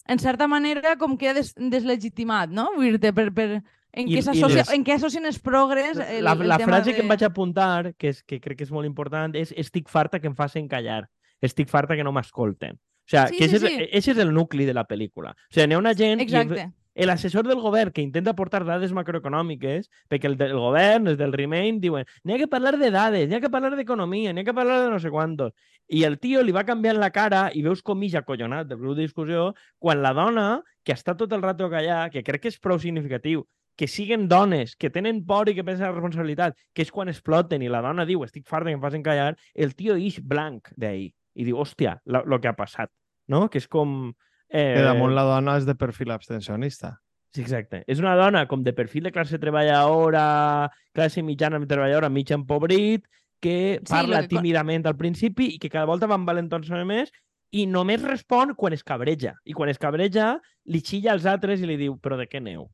en 0.08 0.18
certa 0.18 0.46
manera, 0.48 0.96
com 0.96 1.18
queda 1.20 1.34
des, 1.34 1.52
deslegitimat, 1.54 2.48
no? 2.50 2.70
Vull 2.76 2.96
dir 2.98 3.12
per, 3.12 3.28
per, 3.34 3.48
en, 3.92 4.08
I- 4.08 4.14
què 4.14 4.18
i 4.20 4.22
s'associa- 4.24 4.62
les- 4.64 4.72
en 4.72 4.84
què 4.84 4.94
associen 4.96 5.26
els 5.28 5.38
progres 5.38 5.98
el, 5.98 6.24
la, 6.24 6.32
el 6.32 6.48
la 6.48 6.56
tema 6.56 6.72
frase 6.78 6.90
de... 6.90 6.96
que 6.96 7.02
em 7.04 7.08
vaig 7.12 7.24
apuntar, 7.28 7.94
que, 7.98 8.08
és, 8.14 8.22
que 8.24 8.40
crec 8.40 8.58
que 8.58 8.64
és 8.64 8.72
molt 8.72 8.86
important, 8.88 9.34
és 9.36 9.52
estic 9.56 9.88
farta 9.92 10.20
que 10.20 10.28
em 10.28 10.36
facin 10.36 10.68
callar. 10.68 11.08
Estic 11.44 11.68
farta 11.68 11.94
que 11.94 12.02
no 12.04 12.10
m'escolten. 12.12 12.74
O 12.80 13.10
sea, 13.10 13.28
Sí, 13.28 13.36
que 13.38 13.48
sí, 13.48 13.56
ese, 13.56 13.68
sí. 13.68 13.76
És, 13.92 14.08
és 14.08 14.18
el 14.18 14.32
nucli 14.34 14.64
de 14.66 14.74
la 14.74 14.84
pel·lícula. 14.88 15.30
O 15.32 15.52
sea, 15.54 15.66
n'hi 15.66 15.74
ha 15.76 15.78
una 15.78 15.94
gent... 15.94 16.20
i 16.20 16.24
Exacte. 16.24 16.70
El 16.98 17.10
assessor 17.10 17.46
del 17.46 17.60
govern 17.62 17.92
que 17.94 18.02
intenta 18.02 18.32
aportar 18.34 18.64
dades 18.66 18.90
macroeconòmiques, 18.90 19.86
perquè 20.10 20.26
el 20.26 20.34
del 20.36 20.56
govern, 20.58 21.06
els 21.06 21.18
del 21.20 21.30
Remain, 21.32 21.76
diuen 21.78 22.08
n'hi 22.26 22.34
ha 22.34 22.38
que 22.40 22.48
parlar 22.50 22.74
de 22.80 22.90
dades, 22.90 23.28
n'hi 23.28 23.36
ha 23.38 23.40
que 23.44 23.52
parlar 23.54 23.76
d'economia, 23.78 24.32
n'hi 24.34 24.42
ha 24.42 24.48
que 24.48 24.54
parlar 24.56 24.80
de 24.82 24.88
no 24.90 24.98
sé 24.98 25.12
quantos. 25.14 25.54
I 25.86 26.02
el 26.08 26.18
tio 26.18 26.42
li 26.42 26.50
va 26.56 26.66
canviant 26.66 26.98
la 26.98 27.12
cara 27.14 27.44
i 27.54 27.62
veus 27.62 27.84
com 27.86 28.02
ix 28.02 28.18
acollonat 28.18 28.66
del 28.66 28.82
grup 28.82 28.98
de 28.98 29.06
discussió 29.06 29.52
quan 29.78 30.02
la 30.02 30.10
dona, 30.10 30.48
que 30.82 30.96
està 30.98 31.14
tot 31.14 31.30
el 31.32 31.46
rato 31.46 31.70
callar, 31.70 32.10
que 32.10 32.26
crec 32.26 32.42
que 32.42 32.50
és 32.50 32.58
prou 32.58 32.82
significatiu, 32.82 33.46
que 33.78 33.86
siguen 33.86 34.26
dones, 34.26 34.74
que 34.74 34.90
tenen 34.90 35.22
por 35.24 35.46
i 35.46 35.54
que 35.54 35.62
pensen 35.62 35.86
la 35.86 35.94
responsabilitat, 35.94 36.58
que 36.74 36.82
és 36.82 36.90
quan 36.90 37.14
exploten 37.14 37.62
i 37.62 37.70
la 37.70 37.84
dona 37.86 38.10
diu 38.10 38.26
estic 38.26 38.50
farta 38.50 38.72
que 38.72 38.74
em 38.74 38.82
facin 38.82 39.06
callar, 39.06 39.36
el 39.54 39.78
tio 39.78 39.94
ix 39.94 40.18
blanc 40.18 40.74
d'ahir 40.74 41.12
i 41.38 41.46
diu, 41.46 41.62
hòstia, 41.62 42.00
lo 42.10 42.40
que 42.42 42.50
ha 42.50 42.58
passat, 42.58 42.90
no? 43.30 43.46
Que 43.46 43.62
és 43.62 43.70
com... 43.70 44.16
Eh, 44.48 44.74
Que 44.78 44.82
damunt 44.82 45.14
la 45.14 45.22
dona 45.28 45.56
és 45.58 45.66
de 45.66 45.74
perfil 45.76 46.10
abstencionista. 46.10 46.98
Sí, 47.34 47.42
exacte. 47.42 47.82
És 47.86 47.98
una 48.00 48.14
dona 48.16 48.46
com 48.48 48.62
de 48.64 48.72
perfil 48.72 49.04
de 49.04 49.12
classe 49.12 49.38
treballadora, 49.38 50.70
classe 50.96 51.22
mitjana 51.22 51.60
treballadora, 51.66 52.08
mig 52.08 52.30
empobrit, 52.32 53.04
que 53.40 53.78
Sí, 53.84 53.92
parla 53.92 54.22
que 54.22 54.28
tímidament 54.32 54.86
al 54.86 54.96
principi 54.96 55.52
i 55.54 55.58
que 55.58 55.68
cada 55.70 55.84
volta 55.86 56.08
va 56.10 56.16
envalentant-se 56.18 56.84
més 56.84 57.12
i 57.52 57.66
només 57.66 58.02
respon 58.02 58.54
quan 58.56 58.72
es 58.72 58.82
cabreja. 58.82 59.34
I 59.44 59.52
quan 59.52 59.68
es 59.68 59.78
cabreja, 59.78 60.40
li 60.64 60.80
xilla 60.80 61.12
als 61.12 61.24
altres 61.26 61.60
i 61.60 61.66
li 61.68 61.76
diu, 61.76 61.98
però 62.00 62.16
de 62.18 62.26
què 62.26 62.40
neu? 62.42 62.66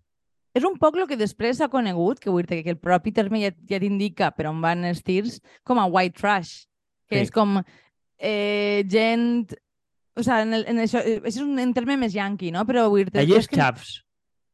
És 0.55 0.63
un 0.65 0.79
poc 0.79 0.97
el 0.97 1.09
que 1.11 1.17
després 1.19 1.59
s'ha 1.59 1.69
conegut, 1.69 2.21
que 2.23 2.31
vull 2.31 2.47
dir 2.47 2.63
que 2.63 2.71
el 2.71 2.79
propi 2.79 3.11
terme 3.13 3.41
ja, 3.43 3.51
ja 3.69 3.81
t'indica 3.83 4.31
per 4.31 4.47
on 4.47 4.61
van 4.63 4.85
els 4.87 5.03
tirs, 5.03 5.41
com 5.65 5.79
a 5.83 5.87
white 5.87 6.17
trash, 6.21 6.65
que 7.11 7.19
Sí. 7.19 7.23
és 7.27 7.31
com 7.35 7.59
eh, 8.19 8.85
gent... 8.89 9.53
O 10.17 10.23
sigui, 10.23 10.43
en, 10.47 10.55
el, 10.55 10.65
en 10.71 10.79
això, 10.79 11.01
eh, 11.03 11.21
és 11.27 11.37
un, 11.43 11.57
un 11.59 11.75
terme 11.75 11.97
més 11.99 12.15
yanqui, 12.15 12.53
no? 12.55 12.63
Però 12.69 12.89
vull 12.93 13.05
dir 13.09 13.21
Allí 13.25 13.35
és 13.35 13.49
que, 13.51 13.57
Chaps, 13.59 13.97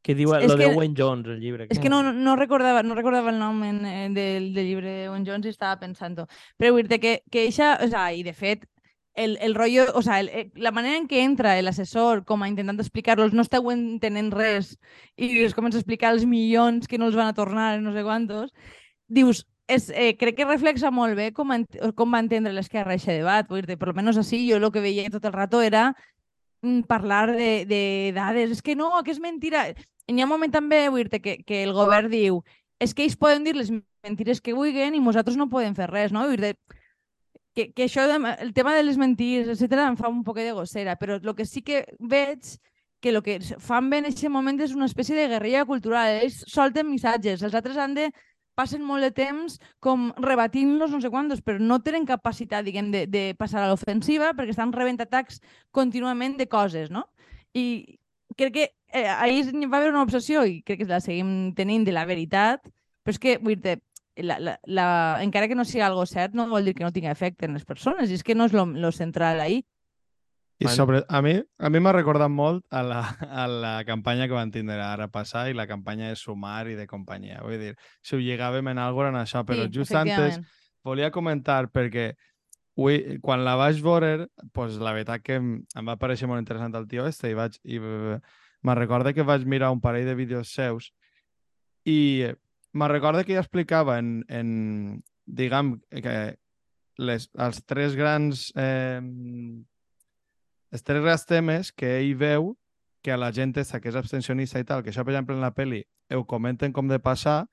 que 0.01 0.15
diu 0.17 0.31
lo 0.33 0.55
de 0.57 0.65
que- 0.65 0.73
Owen 0.75 0.95
Jones, 0.97 1.27
el 1.27 1.39
llibre. 1.39 1.67
és 1.69 1.77
que 1.79 1.89
no, 1.89 2.01
no, 2.11 2.35
recordava, 2.35 2.81
no 2.83 2.95
recordava 2.97 3.29
el 3.29 3.37
nom 3.37 3.61
en, 3.63 3.85
eh, 3.85 4.09
del, 4.09 4.53
del 4.55 4.65
llibre 4.65 4.95
d'Owen 5.05 5.25
Jones 5.27 5.45
i 5.45 5.49
estava 5.53 5.77
pensant-ho. 5.79 6.25
Però 6.57 6.71
vull 6.73 6.87
dir 6.89 6.99
que, 6.99 7.21
que 7.29 7.43
eixa, 7.45 7.75
o 7.81 7.85
sigui, 7.91 8.21
i 8.21 8.23
de 8.23 8.33
fet, 8.33 8.65
el, 9.13 9.37
el 9.43 9.53
rotllo, 9.53 9.85
o 9.93 10.01
sea, 10.01 10.19
el, 10.21 10.29
el- 10.29 10.51
la 10.55 10.71
manera 10.71 10.97
en 10.97 11.05
què 11.07 11.19
entra 11.21 11.53
l'assessor 11.61 12.23
com 12.25 12.41
a 12.41 12.47
intentant 12.49 12.79
explicar-los, 12.79 13.33
no 13.35 13.43
esteu 13.43 13.69
entenent 13.69 14.31
res 14.33 14.77
i 15.17 15.43
els 15.43 15.53
comença 15.53 15.77
a 15.77 15.81
explicar 15.83 16.13
els 16.15 16.25
milions 16.25 16.87
que 16.87 16.97
no 16.97 17.05
els 17.11 17.15
van 17.19 17.27
a 17.27 17.33
tornar, 17.37 17.77
no 17.83 17.91
sé 17.93 18.01
quantos, 18.07 18.49
dius, 19.11 19.45
és, 19.67 19.89
eh, 19.89 20.15
crec 20.19 20.35
que 20.37 20.45
reflexa 20.45 20.91
molt 20.91 21.15
bé 21.15 21.31
com, 21.33 21.51
ent 21.55 21.67
com 21.95 22.11
va 22.11 22.19
entendre 22.23 22.53
l'esquerra 22.53 22.95
aquest 22.95 23.21
debat. 23.21 23.47
Vull 23.49 23.65
dir, 23.65 23.77
per 23.77 23.89
almenys 23.89 24.19
així, 24.21 24.41
jo 24.49 24.57
el 24.57 24.71
que 24.71 24.83
veia 24.83 25.09
tot 25.09 25.25
el 25.25 25.33
rato 25.33 25.61
era 25.61 25.93
mm, 26.61 26.81
parlar 26.89 27.31
de, 27.31 27.65
de 27.65 28.11
dades. 28.15 28.57
És 28.57 28.61
que 28.61 28.75
no, 28.75 28.91
que 29.03 29.11
és 29.11 29.21
mentira. 29.23 29.69
Hi 30.07 30.19
ha 30.19 30.25
un 30.27 30.33
moment 30.33 30.51
també, 30.51 30.87
vull 30.89 31.07
dir 31.07 31.21
que, 31.21 31.37
que 31.45 31.63
el 31.63 31.73
govern 31.77 32.11
diu 32.11 32.41
és 32.81 32.95
que 32.97 33.05
ells 33.05 33.15
poden 33.15 33.43
dir 33.45 33.53
les 33.55 33.69
mentires 34.01 34.41
que 34.41 34.55
vulguin 34.57 34.95
i 34.97 34.99
nosaltres 34.99 35.37
no 35.37 35.49
podem 35.51 35.75
fer 35.77 35.87
res, 35.91 36.11
no? 36.11 36.25
Vull 36.25 36.41
dir, 36.41 36.55
que, 37.53 37.69
que 37.75 37.85
això, 37.85 38.07
el 38.09 38.53
tema 38.57 38.73
de 38.75 38.83
les 38.83 38.97
mentires, 38.97 39.51
etc 39.53 39.85
em 39.85 39.97
fa 39.99 40.09
un 40.09 40.23
poc 40.25 40.39
de 40.41 40.51
gossera, 40.57 40.95
però 40.97 41.19
el 41.19 41.35
que 41.37 41.45
sí 41.45 41.61
que 41.61 41.83
veig 41.99 42.55
que 43.01 43.09
el 43.09 43.21
que 43.25 43.39
fan 43.59 43.89
bé 43.89 43.99
en 44.01 44.09
aquest 44.09 44.29
moment 44.29 44.59
és 44.61 44.75
una 44.77 44.85
espècie 44.85 45.17
de 45.17 45.27
guerrilla 45.27 45.65
cultural. 45.65 46.19
Ells 46.21 46.43
solten 46.47 46.89
missatges, 46.89 47.41
els 47.41 47.55
altres 47.57 47.77
han 47.81 47.95
de 47.97 48.11
passen 48.55 48.83
molt 48.85 49.05
de 49.05 49.11
temps 49.15 49.57
com 49.79 50.09
rebatint-los 50.21 50.91
no 50.91 51.01
sé 51.01 51.09
quantos, 51.13 51.41
però 51.41 51.59
no 51.59 51.79
tenen 51.83 52.05
capacitat, 52.05 52.65
diguem, 52.65 52.91
de, 52.91 53.05
de 53.07 53.23
passar 53.39 53.63
a 53.63 53.69
l'ofensiva 53.71 54.33
perquè 54.37 54.55
estan 54.55 54.73
rebent 54.75 55.01
atacs 55.01 55.41
contínuament 55.71 56.37
de 56.39 56.47
coses, 56.51 56.91
no? 56.91 57.07
I 57.53 57.99
crec 58.37 58.53
que 58.55 58.67
eh, 58.93 59.07
ahir 59.07 59.45
va 59.67 59.79
haver 59.79 59.91
una 59.91 60.03
obsessió 60.03 60.43
i 60.45 60.61
crec 60.63 60.83
que 60.83 60.89
la 60.89 61.01
seguim 61.03 61.53
tenint 61.55 61.85
de 61.87 61.95
la 61.95 62.05
veritat, 62.05 62.67
però 63.03 63.15
és 63.15 63.19
que, 63.21 63.37
vull 63.41 63.59
dir 63.59 63.79
la, 64.21 64.37
la, 64.39 64.57
la, 64.65 64.87
encara 65.23 65.47
que 65.47 65.55
no 65.55 65.65
sigui 65.65 65.83
algo 65.85 66.05
cert, 66.05 66.35
no 66.35 66.47
vol 66.51 66.65
dir 66.67 66.75
que 66.75 66.83
no 66.83 66.91
tingui 66.91 67.11
efecte 67.11 67.47
en 67.47 67.55
les 67.57 67.65
persones, 67.65 68.09
i 68.11 68.19
és 68.19 68.23
que 68.23 68.35
no 68.35 68.47
és 68.49 68.55
lo, 68.55 68.65
lo 68.65 68.91
central 68.91 69.39
ahí. 69.39 69.61
I 70.61 70.65
Bueno. 70.65 70.75
sobre, 70.75 71.05
a 71.09 71.21
mi 71.23 71.41
a 71.57 71.69
mi 71.73 71.79
m'ha 71.81 71.91
recordat 71.95 72.29
molt 72.29 72.61
a 72.69 72.83
la, 72.85 72.99
a 73.43 73.47
la 73.49 73.83
campanya 73.83 74.27
que 74.29 74.35
van 74.37 74.51
tindre 74.53 74.77
ara 74.85 75.07
passar 75.09 75.47
i 75.49 75.55
la 75.57 75.65
campanya 75.65 76.11
de 76.11 76.15
Sumar 76.19 76.67
i 76.69 76.75
de 76.77 76.85
companyia. 76.85 77.39
Vull 77.41 77.57
dir, 77.57 77.71
si 78.05 78.13
ho 78.13 78.19
lligàvem 78.21 78.69
en 78.69 78.77
alguna 78.77 79.09
cosa 79.09 79.15
en 79.15 79.21
això, 79.23 79.41
però 79.47 79.65
sí, 79.65 79.71
just 79.79 79.97
antes 79.97 80.37
volia 80.85 81.09
comentar 81.09 81.71
perquè 81.73 82.11
ui, 82.77 83.17
quan 83.25 83.41
la 83.43 83.55
vaig 83.57 83.81
veure, 83.81 84.27
pues, 84.53 84.77
la 84.77 84.93
veritat 84.93 85.25
que 85.25 85.39
em, 85.41 85.49
em 85.65 85.89
va 85.89 85.97
pareixer 85.97 86.29
molt 86.29 86.43
interessant 86.43 86.77
el 86.77 86.85
tio 86.87 87.07
este 87.09 87.31
i, 87.31 87.33
vaig, 87.33 87.57
i 87.65 87.81
me'n 87.81 88.77
recorda 88.77 89.15
que 89.17 89.25
vaig 89.25 89.49
mirar 89.49 89.71
un 89.73 89.81
parell 89.81 90.05
de 90.05 90.15
vídeos 90.15 90.53
seus 90.53 90.91
i 91.89 92.29
me'n 92.77 92.93
recorda 92.93 93.25
que 93.25 93.33
ja 93.33 93.41
explicava 93.41 93.97
en, 93.97 94.21
en 94.29 95.01
diguem, 95.25 95.79
que 95.89 96.15
les, 97.01 97.31
els 97.33 97.65
tres 97.65 97.97
grans 97.97 98.51
eh, 98.53 99.01
els 100.71 100.83
tres 100.87 101.03
grans 101.03 101.25
temes 101.27 101.71
que 101.75 101.97
ell 101.99 102.15
veu 102.15 102.53
que 103.01 103.11
a 103.11 103.17
la 103.17 103.31
gent 103.33 103.55
esta 103.57 103.81
que 103.81 103.89
és 103.89 103.97
abstencionista 103.97 104.59
i 104.61 104.67
tal, 104.67 104.83
que 104.83 104.91
això, 104.93 105.03
per 105.03 105.13
exemple, 105.15 105.35
en 105.35 105.41
la 105.43 105.53
peli 105.57 105.81
ho 106.13 106.25
comenten 106.27 106.73
com 106.73 106.87
de 106.87 106.99
passar, 106.99 107.45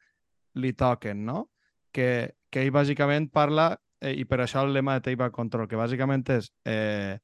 li 0.55 0.73
toquen, 0.75 1.25
no? 1.25 1.49
Que, 1.93 2.35
que 2.51 2.63
ell 2.63 2.75
bàsicament 2.75 3.31
parla, 3.33 3.71
eh, 4.01 4.13
i 4.13 4.27
per 4.29 4.43
això 4.45 4.65
el 4.67 4.75
lema 4.77 4.99
de 5.01 5.17
Back 5.17 5.35
Control, 5.35 5.69
que 5.69 5.81
bàsicament 5.81 6.27
és 6.37 6.51
eh, 6.67 7.19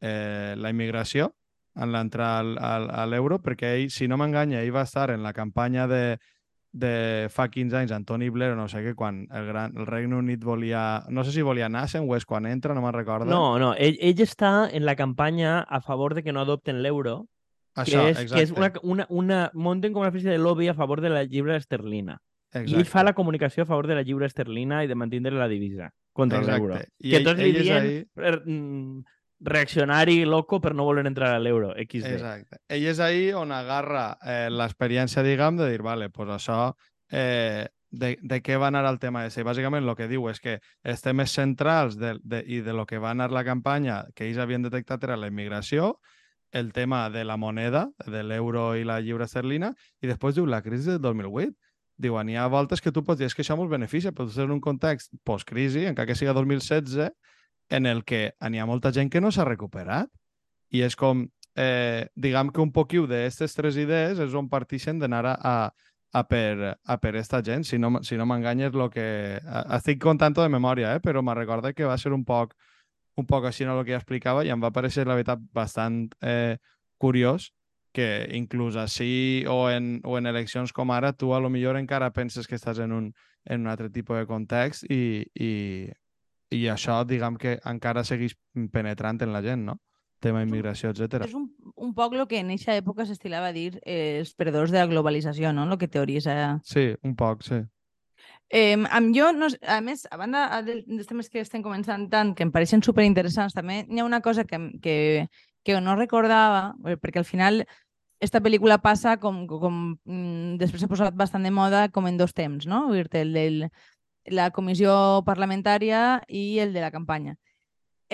eh, 0.00 0.54
la 0.56 0.70
immigració 0.70 1.32
en 1.74 1.90
l'entrada 1.90 2.84
a 3.02 3.06
l'euro, 3.06 3.40
perquè 3.42 3.74
ell, 3.78 3.88
si 3.90 4.06
no 4.06 4.18
m'enganya, 4.20 4.60
ell 4.60 4.74
va 4.74 4.84
estar 4.86 5.10
en 5.10 5.24
la 5.24 5.32
campanya 5.32 5.88
de, 5.90 6.18
de 6.74 7.28
fa 7.30 7.46
15 7.48 7.76
anys, 7.78 7.92
Antoni 7.94 8.28
Blair, 8.34 8.52
o 8.52 8.56
no 8.58 8.66
sé 8.68 8.80
què, 8.82 8.96
quan 8.98 9.28
el, 9.30 9.44
gran, 9.46 9.76
el 9.78 9.86
Regne 9.86 10.16
Unit 10.18 10.42
volia... 10.42 11.04
No 11.08 11.22
sé 11.22 11.30
si 11.30 11.42
volia 11.46 11.68
anar-se'n 11.70 12.02
o 12.10 12.16
és 12.18 12.26
quan 12.26 12.48
entra, 12.50 12.74
no 12.74 12.82
me'n 12.82 12.92
recordo. 12.96 13.30
No, 13.30 13.60
no, 13.62 13.74
ell, 13.78 13.94
ell 14.02 14.20
està 14.26 14.66
en 14.74 14.82
la 14.84 14.96
campanya 14.98 15.60
a 15.62 15.80
favor 15.80 16.16
de 16.18 16.24
que 16.26 16.34
no 16.34 16.42
adopten 16.42 16.82
l'euro, 16.82 17.28
Això, 17.78 18.02
que 18.02 18.10
és, 18.10 18.32
que 18.32 18.42
és 18.42 18.50
una, 18.50 18.66
exacte. 18.72 18.82
una, 18.90 19.06
una, 19.08 19.38
munten 19.54 19.94
com 19.94 20.02
una 20.02 20.10
espècie 20.10 20.34
de 20.34 20.38
lobby 20.42 20.66
a 20.68 20.74
favor 20.74 21.00
de 21.00 21.10
la 21.14 21.22
llibre 21.22 21.56
esterlina. 21.56 22.18
exacte. 22.50 22.70
I 22.70 22.74
ell 22.82 22.90
fa 22.90 23.02
la 23.06 23.14
comunicació 23.14 23.62
a 23.62 23.66
favor 23.70 23.86
de 23.86 23.94
la 23.94 24.02
lliure 24.02 24.26
esterlina 24.26 24.82
i 24.84 24.90
de 24.90 24.94
mantindre 24.98 25.32
la 25.38 25.46
divisa 25.48 25.92
contra 26.12 26.38
Exacte. 26.42 26.58
l'euro. 26.58 26.80
I 26.98 27.10
Que 27.10 27.20
tots 27.24 27.38
li 27.40 27.52
diuen 27.52 27.82
ahí- 27.82 28.04
mm, 28.46 29.04
reaccionari 29.44 30.24
loco 30.24 30.60
per 30.60 30.74
no 30.74 30.86
voler 30.88 31.04
entrar 31.06 31.34
a 31.34 31.38
l'euro. 31.38 31.74
Exacte. 31.76 32.62
Ell 32.72 32.86
és 32.88 33.00
ahí 33.04 33.28
on 33.36 33.52
agarra 33.52 34.16
eh, 34.24 34.48
l'experiència, 34.50 35.22
diguem, 35.22 35.60
de 35.60 35.68
dir, 35.70 35.82
vale, 35.84 36.08
pues 36.10 36.32
això 36.32 36.72
eh, 37.12 37.68
de, 37.94 38.16
de 38.20 38.40
què 38.42 38.56
va 38.58 38.70
anar 38.72 38.84
el 38.88 38.98
tema 38.98 39.26
ese. 39.28 39.42
I 39.42 39.46
bàsicament 39.46 39.84
el 39.84 39.96
que 39.98 40.08
diu 40.10 40.26
és 40.32 40.40
que 40.40 40.58
els 40.82 41.04
temes 41.04 41.34
centrals 41.36 41.98
de, 42.00 42.16
de, 42.24 42.40
i 42.46 42.60
de 42.64 42.72
lo 42.72 42.86
que 42.88 42.98
va 42.98 43.12
anar 43.12 43.30
la 43.32 43.44
campanya 43.44 44.04
que 44.16 44.26
ells 44.26 44.40
havien 44.40 44.64
detectat 44.64 45.04
era 45.04 45.20
la 45.20 45.28
immigració, 45.28 45.98
el 46.54 46.72
tema 46.72 47.08
de 47.10 47.24
la 47.26 47.36
moneda, 47.36 47.88
de 48.06 48.22
l'euro 48.22 48.74
i 48.78 48.84
la 48.86 49.00
lliure 49.02 49.26
esterlina, 49.26 49.72
i 50.00 50.10
després 50.10 50.36
diu 50.36 50.46
la 50.46 50.62
crisi 50.62 50.94
del 50.94 51.02
2008. 51.02 51.52
Diuen, 52.04 52.30
hi 52.30 52.36
ha 52.38 52.48
voltes 52.50 52.80
que 52.82 52.90
tu 52.90 53.04
pots 53.06 53.20
dir 53.20 53.28
és 53.28 53.36
que 53.36 53.44
això 53.44 53.54
mos 53.58 53.70
beneficia, 53.70 54.10
però 54.10 54.26
en 54.42 54.56
un 54.56 54.60
context 54.62 55.12
post-crisi, 55.22 55.84
encara 55.86 56.08
que 56.08 56.16
siga 56.18 56.34
2016, 56.34 57.12
en 57.70 57.86
el 57.86 58.04
que 58.04 58.34
n'hi 58.50 58.60
ha 58.60 58.66
molta 58.68 58.92
gent 58.92 59.10
que 59.10 59.22
no 59.22 59.32
s'ha 59.32 59.46
recuperat. 59.48 60.10
I 60.74 60.82
és 60.86 60.96
com, 60.96 61.24
eh, 61.56 62.06
diguem 62.14 62.50
que 62.50 62.62
un 62.62 62.72
poquiu 62.72 63.06
d'aquestes 63.06 63.54
tres 63.54 63.78
idees 63.80 64.18
és 64.18 64.34
on 64.34 64.48
partixen 64.50 64.98
d'anar 64.98 65.24
a, 65.30 65.34
a, 65.34 65.56
a, 66.12 66.22
per, 66.28 66.74
a 66.82 66.98
per 66.98 67.14
esta 67.16 67.42
gent. 67.42 67.64
Si 67.64 67.78
no, 67.78 68.02
si 68.02 68.18
no 68.18 68.26
m'enganyes, 68.26 68.74
lo 68.74 68.90
que... 68.90 69.40
Estic 69.78 70.02
contant 70.02 70.36
de 70.36 70.48
memòria, 70.48 70.94
eh? 70.96 71.02
però 71.02 71.22
me 71.22 71.34
recorda 71.34 71.72
que 71.72 71.88
va 71.88 71.98
ser 71.98 72.12
un 72.12 72.24
poc, 72.24 72.54
un 73.16 73.26
poc 73.26 73.46
així 73.46 73.66
no 73.66 73.78
el 73.78 73.84
que 73.84 73.94
ja 73.94 74.02
explicava 74.02 74.44
i 74.44 74.50
em 74.50 74.62
va 74.62 74.74
parecer, 74.74 75.06
la 75.06 75.18
veritat, 75.18 75.42
bastant 75.54 76.08
eh, 76.22 76.56
curiós 76.98 77.52
que 77.94 78.26
inclús 78.34 78.74
així 78.74 79.44
o 79.46 79.68
en, 79.70 80.00
o 80.02 80.18
en 80.18 80.26
eleccions 80.26 80.72
com 80.74 80.90
ara, 80.90 81.12
tu 81.14 81.30
a 81.32 81.38
lo 81.38 81.48
millor 81.48 81.78
encara 81.78 82.10
penses 82.10 82.48
que 82.50 82.58
estàs 82.58 82.80
en 82.82 82.92
un, 82.92 83.12
en 83.46 83.62
un 83.62 83.70
altre 83.70 83.88
tipus 83.94 84.18
de 84.18 84.26
context 84.26 84.88
i, 84.90 85.22
i, 85.38 85.52
i 86.54 86.66
això, 86.72 87.02
diguem 87.08 87.36
que 87.40 87.58
encara 87.70 88.04
segueix 88.06 88.36
penetrant 88.72 89.20
en 89.26 89.34
la 89.34 89.42
gent, 89.44 89.66
no? 89.66 89.78
tema 90.24 90.40
immigració, 90.44 90.94
etc. 90.94 91.26
És 91.26 91.36
un, 91.36 91.50
un 91.76 91.92
poc 91.96 92.14
el 92.16 92.24
que 92.30 92.40
en 92.40 92.52
aquesta 92.54 92.78
època 92.80 93.04
s'estilava 93.04 93.50
a 93.50 93.56
dir 93.56 93.74
eh, 93.82 94.22
els 94.22 94.32
perdedors 94.38 94.72
de 94.72 94.80
la 94.80 94.88
globalització, 94.88 95.52
no? 95.52 95.66
El 95.68 95.78
que 95.80 95.90
teoritza... 95.92 96.34
Sí, 96.64 96.86
un 97.04 97.12
poc, 97.18 97.44
sí. 97.44 97.60
Eh, 98.54 98.76
amb 98.76 99.14
jo, 99.16 99.30
no, 99.36 99.48
a 99.68 99.80
més, 99.84 100.04
a 100.12 100.18
banda 100.20 100.46
dels 100.64 101.08
temes 101.10 101.30
que 101.32 101.42
estem 101.44 101.64
començant 101.64 102.06
tant, 102.12 102.34
que 102.36 102.44
em 102.46 102.52
pareixen 102.54 102.84
superinteressants, 102.84 103.56
també 103.56 103.82
hi 103.84 104.00
ha 104.00 104.06
una 104.06 104.22
cosa 104.24 104.44
que, 104.48 104.60
que, 104.84 104.96
que 105.64 105.80
no 105.80 105.96
recordava, 105.98 106.68
eh, 106.88 106.96
perquè 107.00 107.20
al 107.20 107.28
final 107.28 107.64
esta 108.24 108.40
pel·lícula 108.40 108.78
passa 108.80 109.18
com, 109.20 109.42
com 109.50 109.80
mm, 110.06 110.54
després 110.60 110.80
s'ha 110.80 110.88
posat 110.88 111.16
bastant 111.18 111.44
de 111.44 111.52
moda 111.52 111.88
com 111.92 112.06
en 112.08 112.16
dos 112.20 112.32
temps, 112.32 112.68
no? 112.70 112.86
El 112.94 113.10
de 113.10 113.70
la 114.26 114.50
comissió 114.50 115.22
parlamentària 115.26 116.22
i 116.28 116.60
el 116.64 116.72
de 116.72 116.80
la 116.80 116.92
campanya 116.94 117.36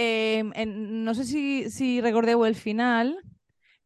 eh, 0.00 0.44
en, 0.54 1.04
no 1.04 1.14
sé 1.14 1.24
si, 1.24 1.70
si 1.70 2.00
recordeu 2.00 2.44
el 2.46 2.54
final, 2.54 3.18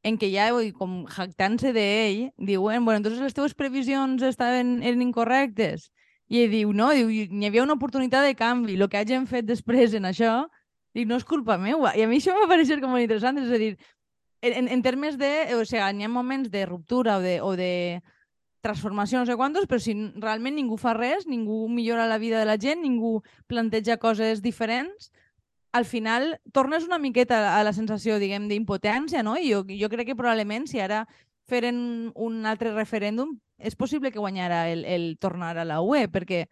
en 0.04 0.18
què 0.20 0.28
ja, 0.30 0.50
com 0.76 1.04
jactant-se 1.10 1.72
d'ell, 1.74 2.28
diuen, 2.36 2.84
bueno, 2.84 2.98
entonces 3.00 3.22
les 3.22 3.34
teves 3.34 3.54
previsions 3.54 4.22
estaven, 4.22 4.76
eren 4.82 5.02
incorrectes. 5.02 5.90
I 6.28 6.44
ell 6.44 6.52
diu, 6.52 6.72
no, 6.76 6.90
diu, 6.96 7.10
hi 7.10 7.48
havia 7.48 7.64
una 7.64 7.76
oportunitat 7.76 8.24
de 8.24 8.36
canvi, 8.36 8.76
el 8.76 8.88
que 8.88 9.00
hagin 9.00 9.26
fet 9.28 9.48
després 9.48 9.96
en 9.96 10.06
això, 10.08 10.44
dic, 10.94 11.08
no 11.08 11.18
és 11.20 11.26
culpa 11.26 11.58
meua. 11.58 11.94
I 11.96 12.04
a 12.04 12.08
mi 12.08 12.20
això 12.20 12.36
m'ha 12.36 12.48
parecer 12.50 12.80
com 12.80 12.94
molt 12.94 13.04
interessant, 13.04 13.40
és 13.40 13.50
a 13.50 13.60
dir, 13.60 13.74
en, 14.44 14.68
en 14.68 14.82
termes 14.84 15.16
de, 15.20 15.32
o 15.56 15.64
sigui, 15.64 15.82
hi 15.82 16.04
ha 16.04 16.12
moments 16.12 16.52
de 16.52 16.66
ruptura 16.68 17.18
o 17.18 17.24
de, 17.24 17.38
o 17.40 17.54
de 17.56 17.72
transformació, 18.64 19.20
no 19.20 19.28
sé 19.28 19.36
quantos, 19.36 19.68
però 19.68 19.82
si 19.82 19.94
realment 20.16 20.56
ningú 20.56 20.78
fa 20.80 20.94
res, 20.96 21.28
ningú 21.28 21.66
millora 21.68 22.08
la 22.08 22.18
vida 22.18 22.40
de 22.40 22.48
la 22.48 22.56
gent, 22.60 22.82
ningú 22.82 23.18
planteja 23.50 23.98
coses 24.00 24.42
diferents, 24.42 25.12
al 25.74 25.84
final 25.84 26.40
tornes 26.52 26.84
una 26.86 27.00
miqueta 27.02 27.58
a 27.58 27.62
la 27.66 27.72
sensació, 27.74 28.20
diguem, 28.22 28.48
d'impotència, 28.48 29.24
no? 29.26 29.36
I 29.36 29.50
jo, 29.50 29.64
jo 29.66 29.88
crec 29.90 30.12
que 30.12 30.18
probablement 30.18 30.68
si 30.70 30.78
ara 30.80 31.04
feren 31.50 32.12
un 32.14 32.44
altre 32.46 32.72
referèndum, 32.72 33.34
és 33.58 33.76
possible 33.76 34.12
que 34.14 34.22
guanyara 34.22 34.68
el, 34.70 34.84
el 34.84 35.08
tornar 35.18 35.56
a 35.58 35.66
la 35.66 35.80
UE, 35.82 36.06
perquè 36.08 36.44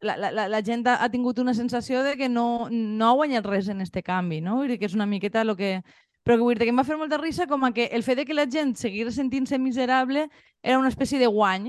la, 0.00 0.16
la, 0.30 0.46
la 0.48 0.62
gent 0.62 0.86
ha, 0.88 1.08
tingut 1.10 1.38
una 1.42 1.54
sensació 1.54 2.02
de 2.04 2.16
que 2.16 2.28
no, 2.28 2.68
no 2.70 3.08
ha 3.08 3.16
guanyat 3.18 3.46
res 3.46 3.68
en 3.72 3.80
este 3.80 4.02
canvi, 4.02 4.40
no? 4.40 4.60
Dir 4.62 4.78
que 4.78 4.88
és 4.88 4.94
una 4.94 5.10
miqueta 5.10 5.42
el 5.42 5.56
que... 5.56 5.80
Però 6.26 6.34
que, 6.34 6.42
vull 6.42 6.58
dir 6.58 6.66
que 6.66 6.72
em 6.74 6.78
va 6.80 6.84
fer 6.86 6.96
molta 6.98 7.20
risa 7.20 7.46
com 7.46 7.62
a 7.62 7.70
que 7.74 7.86
el 7.94 8.02
fet 8.02 8.18
de 8.18 8.24
que 8.26 8.34
la 8.34 8.48
gent 8.50 8.74
seguís 8.74 9.14
sentint-se 9.14 9.60
miserable 9.62 10.26
era 10.60 10.78
una 10.80 10.90
espècie 10.90 11.20
de 11.22 11.28
guany. 11.30 11.68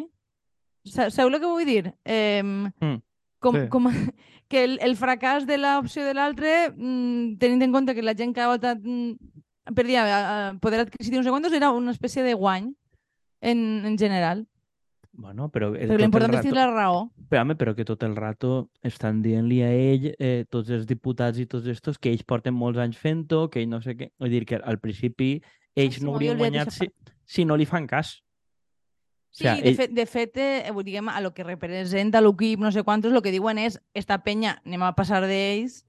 Sabeu 0.90 1.30
el 1.30 1.38
que 1.38 1.46
vull 1.46 1.68
dir? 1.68 1.92
Eh, 2.04 2.42
mm. 2.42 2.96
com, 3.44 3.60
sí. 3.60 3.68
com, 3.70 3.92
que 4.50 4.64
el, 4.64 4.80
el 4.82 4.98
fracàs 4.98 5.46
de 5.46 5.60
l'opció 5.62 6.08
de 6.08 6.16
l'altre, 6.18 6.56
mmm, 6.74 7.38
tenint 7.38 7.68
en 7.68 7.76
compte 7.76 7.94
que 7.94 8.06
la 8.06 8.16
gent 8.18 8.34
que 8.34 8.42
ha 8.42 8.50
votat 8.50 8.82
mm, 8.82 9.74
perdia 9.78 10.08
uh, 10.08 10.58
poder 10.64 10.82
adquisitiu, 10.88 11.20
no 11.22 11.28
sé 11.28 11.36
quantos, 11.36 11.54
era 11.54 11.70
una 11.76 11.94
espècie 11.94 12.26
de 12.26 12.34
guany 12.34 12.72
en, 13.42 13.60
en 13.86 13.98
general. 14.00 14.48
Bueno, 15.18 15.50
però... 15.50 15.72
Però 15.74 15.98
l'important 15.98 16.36
és 16.38 16.54
la 16.54 16.68
raó. 16.70 17.00
Però, 17.28 17.42
home, 17.42 17.56
però 17.58 17.74
que 17.74 17.84
tot 17.90 18.04
el 18.06 18.14
rato 18.16 18.70
estan 18.86 19.24
dient-li 19.24 19.64
a 19.66 19.72
ell, 19.74 20.12
eh, 20.14 20.46
tots 20.54 20.70
els 20.70 20.86
diputats 20.86 21.42
i 21.42 21.48
tots 21.50 21.66
estos, 21.74 21.98
que 21.98 22.12
ells 22.14 22.22
porten 22.22 22.54
molts 22.54 22.78
anys 22.84 23.00
fent-ho, 23.02 23.48
que 23.50 23.64
ell 23.64 23.72
no 23.72 23.82
sé 23.82 23.98
què... 23.98 24.12
Vull 24.22 24.36
dir 24.36 24.44
que 24.46 24.62
al 24.62 24.78
principi 24.84 25.40
ells 25.74 25.98
ah, 25.98 26.06
no 26.06 26.14
haurien 26.14 26.38
guanyat 26.38 26.70
si, 26.76 26.92
si 27.26 27.48
no 27.50 27.58
li 27.58 27.66
fan 27.66 27.90
cas. 27.90 28.20
Sí, 29.34 29.42
o 29.42 29.50
sea, 29.50 29.56
de, 29.58 29.72
ell... 29.72 29.80
fet, 29.82 29.98
de 29.98 30.06
fet 30.06 30.38
eh, 30.38 30.78
diguem, 30.86 31.10
a 31.10 31.18
lo 31.26 31.34
que 31.34 31.46
representa 31.48 32.22
l'equip, 32.22 32.62
no 32.62 32.72
sé 32.72 32.86
quantos, 32.86 33.10
el 33.10 33.26
que 33.26 33.34
diuen 33.34 33.58
és 33.58 33.82
esta 33.98 34.22
penya, 34.22 34.60
anem 34.70 34.86
a 34.86 34.94
passar 34.98 35.24
d'ells, 35.26 35.82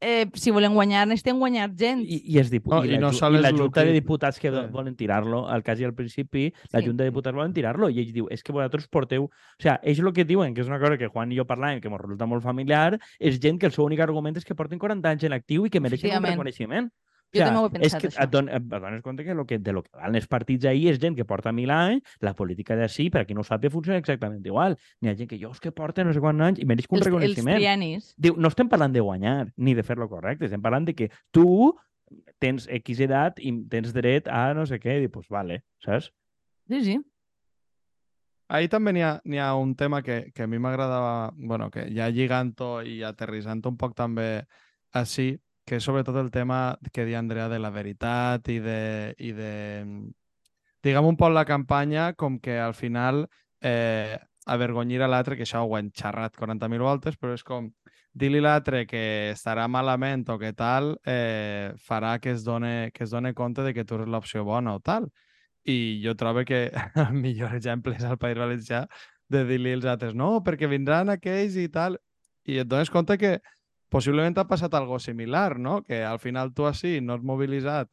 eh, 0.00 0.28
si 0.34 0.50
volen 0.50 0.74
guanyar, 0.74 1.06
necessiten 1.08 1.38
guanyar 1.38 1.70
gent. 1.76 2.02
I, 2.06 2.20
i, 2.24 2.38
és 2.40 2.50
dipu 2.52 2.70
no, 2.72 2.82
i, 2.84 2.92
la, 2.92 2.98
i, 2.98 3.00
no 3.02 3.10
i 3.10 3.42
la 3.42 3.52
Junta 3.52 3.84
de 3.84 3.94
Diputats 3.96 4.38
que 4.38 4.48
eh. 4.48 4.66
volen 4.72 4.96
tirar-lo, 4.96 5.46
al 5.48 5.64
cas 5.66 5.80
i 5.80 5.86
al 5.88 5.94
principi, 5.94 6.48
la 6.72 6.80
sí. 6.80 6.86
Junta 6.86 7.04
de 7.04 7.10
Diputats 7.10 7.36
volen 7.36 7.54
tirar-lo, 7.56 7.90
i 7.90 8.02
ells 8.02 8.14
diu, 8.14 8.28
és 8.30 8.38
es 8.38 8.46
que 8.46 8.54
vosaltres 8.54 8.88
porteu... 8.88 9.28
O 9.28 9.62
sea, 9.62 9.78
ells 9.82 10.00
el 10.02 10.12
que 10.14 10.24
diuen, 10.28 10.54
que 10.54 10.62
és 10.62 10.70
una 10.70 10.80
cosa 10.80 10.98
que 11.00 11.10
Juan 11.10 11.32
i 11.34 11.40
jo 11.40 11.46
parlàvem, 11.48 11.82
que 11.82 11.90
ens 11.90 12.00
resulta 12.00 12.30
molt 12.30 12.46
familiar, 12.46 12.98
és 13.18 13.40
gent 13.42 13.58
que 13.58 13.68
el 13.70 13.74
seu 13.74 13.86
únic 13.86 14.00
argument 14.04 14.38
és 14.38 14.46
que 14.46 14.56
porten 14.58 14.78
40 14.78 15.14
anys 15.14 15.26
en 15.28 15.36
actiu 15.36 15.66
i 15.66 15.72
que 15.74 15.82
mereixen 15.82 16.16
un 16.18 16.30
reconeixement. 16.30 16.90
Jo 17.34 17.44
també 17.44 17.60
ho 17.60 17.66
he 17.68 17.72
pensat, 17.74 17.86
és 17.86 17.96
que 18.00 18.08
això. 18.08 18.22
Et, 18.24 18.30
don, 18.32 18.46
et 18.48 18.68
dones 18.72 19.02
compte 19.04 19.24
que, 19.24 19.34
lo 19.36 19.44
que 19.46 19.58
de 19.60 19.72
lo 19.76 19.82
que 19.84 19.92
van 19.92 20.16
els 20.16 20.28
partits 20.30 20.68
ahir 20.70 20.94
és 20.94 21.00
gent 21.02 21.16
que 21.18 21.26
porta 21.28 21.52
mil 21.52 21.70
anys, 21.74 22.16
la 22.24 22.32
política 22.38 22.76
d'ací, 22.78 23.10
per 23.12 23.22
a 23.22 23.28
qui 23.28 23.36
no 23.36 23.44
ho 23.44 23.48
sap, 23.48 23.66
funciona 23.72 23.98
exactament 24.00 24.46
igual. 24.46 24.78
N'hi 25.02 25.12
ha 25.12 25.16
gent 25.18 25.28
que 25.28 25.40
jo 25.40 25.50
és 25.52 25.60
que 25.60 25.72
porta 25.74 26.06
no 26.06 26.14
sé 26.16 26.22
quants 26.24 26.46
anys 26.46 26.62
i 26.62 26.68
mereix 26.68 26.88
un 26.88 27.00
els, 27.00 27.08
reconeixement. 27.10 27.54
Els 27.56 27.62
trianis. 27.62 28.08
Diu, 28.16 28.38
no 28.40 28.48
estem 28.48 28.70
parlant 28.72 28.94
de 28.94 29.04
guanyar 29.04 29.36
ni 29.56 29.76
de 29.76 29.84
fer-lo 29.84 30.08
correcte, 30.08 30.48
estem 30.48 30.64
parlant 30.64 30.88
de 30.88 30.96
que 30.96 31.10
tu 31.34 31.74
tens 32.40 32.64
X 32.80 33.04
edat 33.04 33.42
i 33.44 33.52
tens 33.68 33.92
dret 33.92 34.28
a 34.32 34.54
no 34.56 34.64
sé 34.68 34.80
què, 34.80 34.96
i 34.96 35.04
dius, 35.04 35.12
pues 35.12 35.28
vale, 35.28 35.62
saps? 35.84 36.08
Sí, 36.68 36.80
sí. 36.84 36.96
Ahí 38.48 38.68
també 38.72 38.94
n'hi 38.96 39.04
ha, 39.04 39.18
ha 39.44 39.50
un 39.60 39.74
tema 39.76 40.00
que, 40.02 40.30
que 40.32 40.46
a 40.46 40.48
mi 40.48 40.56
m'agradava, 40.56 41.34
bueno, 41.36 41.68
que 41.70 41.84
ja 41.92 42.08
lligant-ho 42.08 42.78
i 42.80 43.02
aterrissant 43.04 43.60
un 43.68 43.76
poc 43.76 43.92
també 43.98 44.46
així, 44.96 45.34
que 45.68 45.76
és 45.76 45.84
sobretot 45.84 46.16
el 46.16 46.30
tema 46.32 46.78
que 46.92 47.04
deia 47.04 47.20
Andrea 47.20 47.50
de 47.52 47.58
la 47.60 47.68
veritat 47.68 48.48
i 48.48 48.56
de, 48.64 48.80
i 49.20 49.34
de 49.36 49.52
diguem 50.84 51.10
un 51.10 51.18
poc 51.20 51.34
la 51.34 51.44
campanya 51.44 52.14
com 52.16 52.38
que 52.40 52.56
al 52.56 52.72
final 52.72 53.26
eh, 53.60 54.16
avergonyir 54.48 55.02
a 55.02 55.08
l'altre, 55.12 55.36
que 55.36 55.44
això 55.44 55.60
ho 55.66 55.76
hem 55.76 55.90
xerrat 55.92 56.38
40.000 56.40 56.80
voltes, 56.80 57.18
però 57.20 57.34
és 57.36 57.44
com 57.44 57.68
dir-li 58.18 58.40
l'altre 58.40 58.86
que 58.88 59.02
estarà 59.34 59.66
malament 59.68 60.24
o 60.32 60.38
que 60.40 60.54
tal, 60.56 60.94
eh, 61.04 61.74
farà 61.84 62.16
que 62.18 62.32
es, 62.32 62.46
done, 62.46 62.90
que 62.94 63.04
es 63.04 63.12
done 63.12 63.34
compte 63.34 63.62
de 63.62 63.74
que 63.74 63.84
tu 63.84 63.98
eres 63.98 64.08
l'opció 64.08 64.44
bona 64.48 64.74
o 64.78 64.80
tal. 64.80 65.10
I 65.68 66.00
jo 66.00 66.16
trobo 66.16 66.46
que 66.48 66.70
el 67.04 67.12
millor 67.12 67.54
exemple 67.54 67.94
és 67.98 68.08
el 68.08 68.16
País 68.16 68.40
Valencià 68.40 68.86
de 69.28 69.44
dir-li 69.44 69.76
als 69.76 69.84
altres, 69.84 70.16
no, 70.16 70.38
perquè 70.40 70.70
vindran 70.70 71.12
aquells 71.12 71.58
i 71.60 71.68
tal, 71.68 71.98
i 72.48 72.56
et 72.62 72.68
dones 72.68 72.88
compte 72.88 73.18
que 73.20 73.36
possiblement 73.88 74.36
ha 74.38 74.48
passat 74.48 74.74
algo 74.74 74.98
similar, 74.98 75.58
no? 75.58 75.82
Que 75.84 76.02
al 76.04 76.18
final 76.18 76.52
tu 76.54 76.66
així 76.68 76.98
no 77.00 77.16
has 77.16 77.22
mobilitzat, 77.24 77.90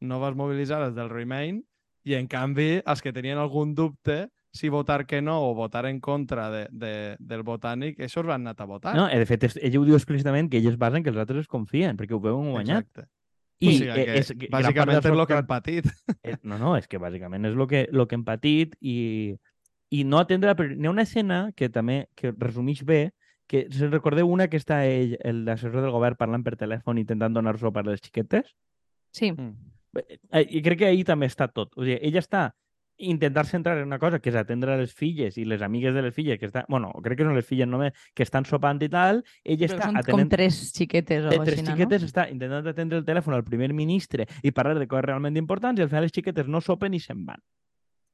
no 0.00 0.20
vas 0.20 0.36
mobilitzar 0.36 0.82
els 0.84 0.96
del 0.96 1.10
Remain 1.10 1.62
i 2.06 2.14
en 2.14 2.28
canvi 2.30 2.82
els 2.84 3.02
que 3.02 3.12
tenien 3.12 3.38
algun 3.38 3.74
dubte 3.74 4.26
si 4.56 4.70
votar 4.72 5.04
que 5.06 5.20
no 5.20 5.36
o 5.44 5.54
votar 5.54 5.84
en 5.86 6.00
contra 6.00 6.48
de, 6.50 6.66
de, 6.70 7.16
del 7.20 7.42
botànic, 7.44 7.98
això 8.00 8.24
van 8.24 8.46
anar 8.46 8.56
a 8.58 8.68
votar. 8.68 8.94
No, 8.96 9.04
de 9.06 9.26
fet, 9.28 9.44
ell 9.60 9.76
ho 9.78 9.84
diu 9.84 9.98
explícitament 9.98 10.48
que 10.48 10.58
ells 10.58 10.72
es 10.72 10.78
basen 10.80 11.04
que 11.04 11.12
els 11.12 11.20
altres 11.20 11.44
es 11.44 11.50
confien, 11.50 11.98
perquè 11.98 12.16
ho 12.16 12.22
veuen 12.22 12.54
guanyat. 12.54 12.88
Exacte. 12.88 13.10
I 13.60 13.68
o 13.68 13.72
sigui, 13.72 13.92
que 13.92 14.16
és, 14.20 14.32
bàsicament 14.52 14.98
és 14.98 15.10
el 15.10 15.22
que 15.28 15.36
hem 15.36 15.48
patit. 15.48 15.90
És, 16.20 16.40
no, 16.42 16.58
no, 16.60 16.74
és 16.76 16.88
que 16.88 17.00
bàsicament 17.00 17.48
és 17.48 17.54
el 17.56 17.68
que, 17.68 17.84
lo 17.92 18.08
que 18.08 18.16
hem 18.18 18.24
patit 18.24 18.74
i, 18.80 18.96
i 19.92 20.02
no 20.04 20.20
atendre... 20.20 20.56
N'hi 20.74 20.88
ha 20.88 20.92
una 20.92 21.06
escena 21.06 21.38
que 21.56 21.70
també 21.72 22.06
que 22.16 22.34
resumeix 22.36 22.82
bé, 22.84 23.00
que 23.46 23.66
si 23.70 23.86
recordeu 23.86 24.28
una 24.30 24.48
que 24.50 24.58
està 24.60 24.82
ell, 24.88 25.16
l'assessor 25.46 25.82
del 25.84 25.94
govern, 25.94 26.18
parlant 26.18 26.44
per 26.46 26.56
telèfon 26.58 26.98
intentant 27.02 27.34
donar 27.34 27.56
sopa 27.60 27.82
a 27.84 27.88
les 27.90 28.02
xiquetes? 28.02 28.54
Sí. 29.14 29.32
Mm. 29.32 29.52
Eh, 29.96 30.46
I 30.58 30.62
crec 30.62 30.82
que 30.82 30.90
ahir 30.90 31.04
també 31.08 31.28
està 31.30 31.48
tot. 31.48 31.72
O 31.78 31.84
sigui, 31.84 32.00
ella 32.04 32.22
està 32.24 32.50
intentar 32.98 33.44
centrar 33.44 33.76
en 33.78 33.86
una 33.86 33.98
cosa 33.98 34.18
que 34.20 34.30
és 34.30 34.36
atendre 34.36 34.76
les 34.80 34.92
filles 34.96 35.36
i 35.36 35.44
les 35.44 35.60
amigues 35.62 35.94
de 35.94 36.02
les 36.02 36.14
filles 36.14 36.38
que 36.40 36.46
estan, 36.48 36.64
bueno, 36.68 36.92
crec 37.04 37.18
que 37.20 37.26
són 37.26 37.36
les 37.36 37.44
filles 37.44 37.68
només 37.68 37.92
que 38.16 38.24
estan 38.24 38.46
sopant 38.48 38.80
i 38.82 38.88
tal, 38.92 39.22
ella 39.44 39.68
Però 39.68 39.76
està 39.76 39.90
són 39.90 40.00
atenent... 40.00 40.22
com 40.24 40.32
tres 40.32 40.60
xiquetes 40.72 41.26
o 41.26 41.34
eh, 41.34 41.40
tres 41.44 41.60
així, 41.60 41.66
xiquetes 41.72 42.06
no? 42.06 42.08
està 42.08 42.26
intentant 42.32 42.70
atendre 42.72 43.00
el 43.02 43.04
telèfon 43.04 43.36
al 43.36 43.44
primer 43.44 43.68
ministre 43.76 44.26
i 44.42 44.52
parlar 44.56 44.78
de 44.80 44.88
coses 44.88 45.04
realment 45.10 45.36
importants 45.36 45.80
i 45.80 45.84
al 45.84 45.92
final 45.92 46.08
les 46.08 46.16
xiquetes 46.16 46.48
no 46.48 46.62
sopen 46.64 46.96
i 46.96 47.02
se'n 47.02 47.24
van. 47.28 47.42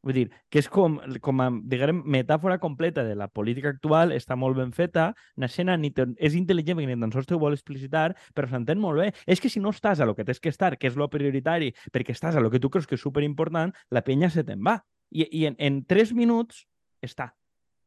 Vull 0.03 0.17
dir, 0.17 0.25
que 0.51 0.59
és 0.59 0.67
com, 0.71 0.97
com 1.23 1.41
a, 1.45 1.49
diguem, 1.71 2.01
metàfora 2.11 2.57
completa 2.63 3.05
de 3.07 3.15
la 3.19 3.29
política 3.31 3.71
actual, 3.71 4.11
està 4.17 4.35
molt 4.35 4.59
ben 4.59 4.73
feta, 4.75 5.13
l'escena 5.39 5.77
ni 5.79 5.93
te, 5.95 6.09
és 6.19 6.35
intel·ligent 6.35 6.79
perquè 6.79 6.91
ni 6.91 7.05
tan 7.05 7.13
sols 7.15 7.29
te 7.31 7.37
ho 7.37 7.41
vol 7.43 7.55
explicitar, 7.55 8.09
però 8.35 8.51
s'entén 8.51 8.83
molt 8.83 8.99
bé. 8.99 9.13
És 9.31 9.41
que 9.41 9.51
si 9.53 9.63
no 9.63 9.71
estàs 9.71 10.03
a 10.03 10.09
lo 10.09 10.17
que 10.19 10.27
tens 10.27 10.43
que 10.43 10.51
estar, 10.51 10.75
que 10.77 10.91
és 10.91 10.99
lo 10.99 11.07
prioritari, 11.13 11.71
perquè 11.95 12.17
estàs 12.17 12.35
a 12.35 12.43
lo 12.43 12.51
que 12.51 12.59
tu 12.59 12.71
creus 12.71 12.91
que 12.91 12.99
és 12.99 13.05
superimportant, 13.05 13.71
la 13.95 14.03
penya 14.03 14.31
se 14.31 14.43
te'n 14.49 14.65
va. 14.67 14.81
I, 15.13 15.29
i 15.29 15.47
en, 15.47 15.57
en 15.63 15.85
tres 15.87 16.11
minuts 16.17 16.65
està. 17.05 17.31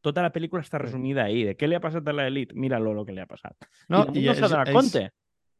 Tota 0.00 0.22
la 0.24 0.32
pel·lícula 0.32 0.62
està 0.64 0.80
resumida 0.80 1.26
ahí. 1.26 1.44
De 1.44 1.56
què 1.58 1.68
li 1.68 1.76
ha 1.76 1.84
passat 1.84 2.06
a 2.08 2.14
l'elit? 2.14 2.54
Mira-lo, 2.54 2.94
lo 2.94 3.04
que 3.04 3.12
li 3.12 3.20
ha 3.20 3.28
passat. 3.28 3.68
No, 3.92 4.06
I, 4.14 4.28
no 4.30 4.36
s'ha 4.38 4.48
donat 4.48 4.72
compte. 4.72 5.08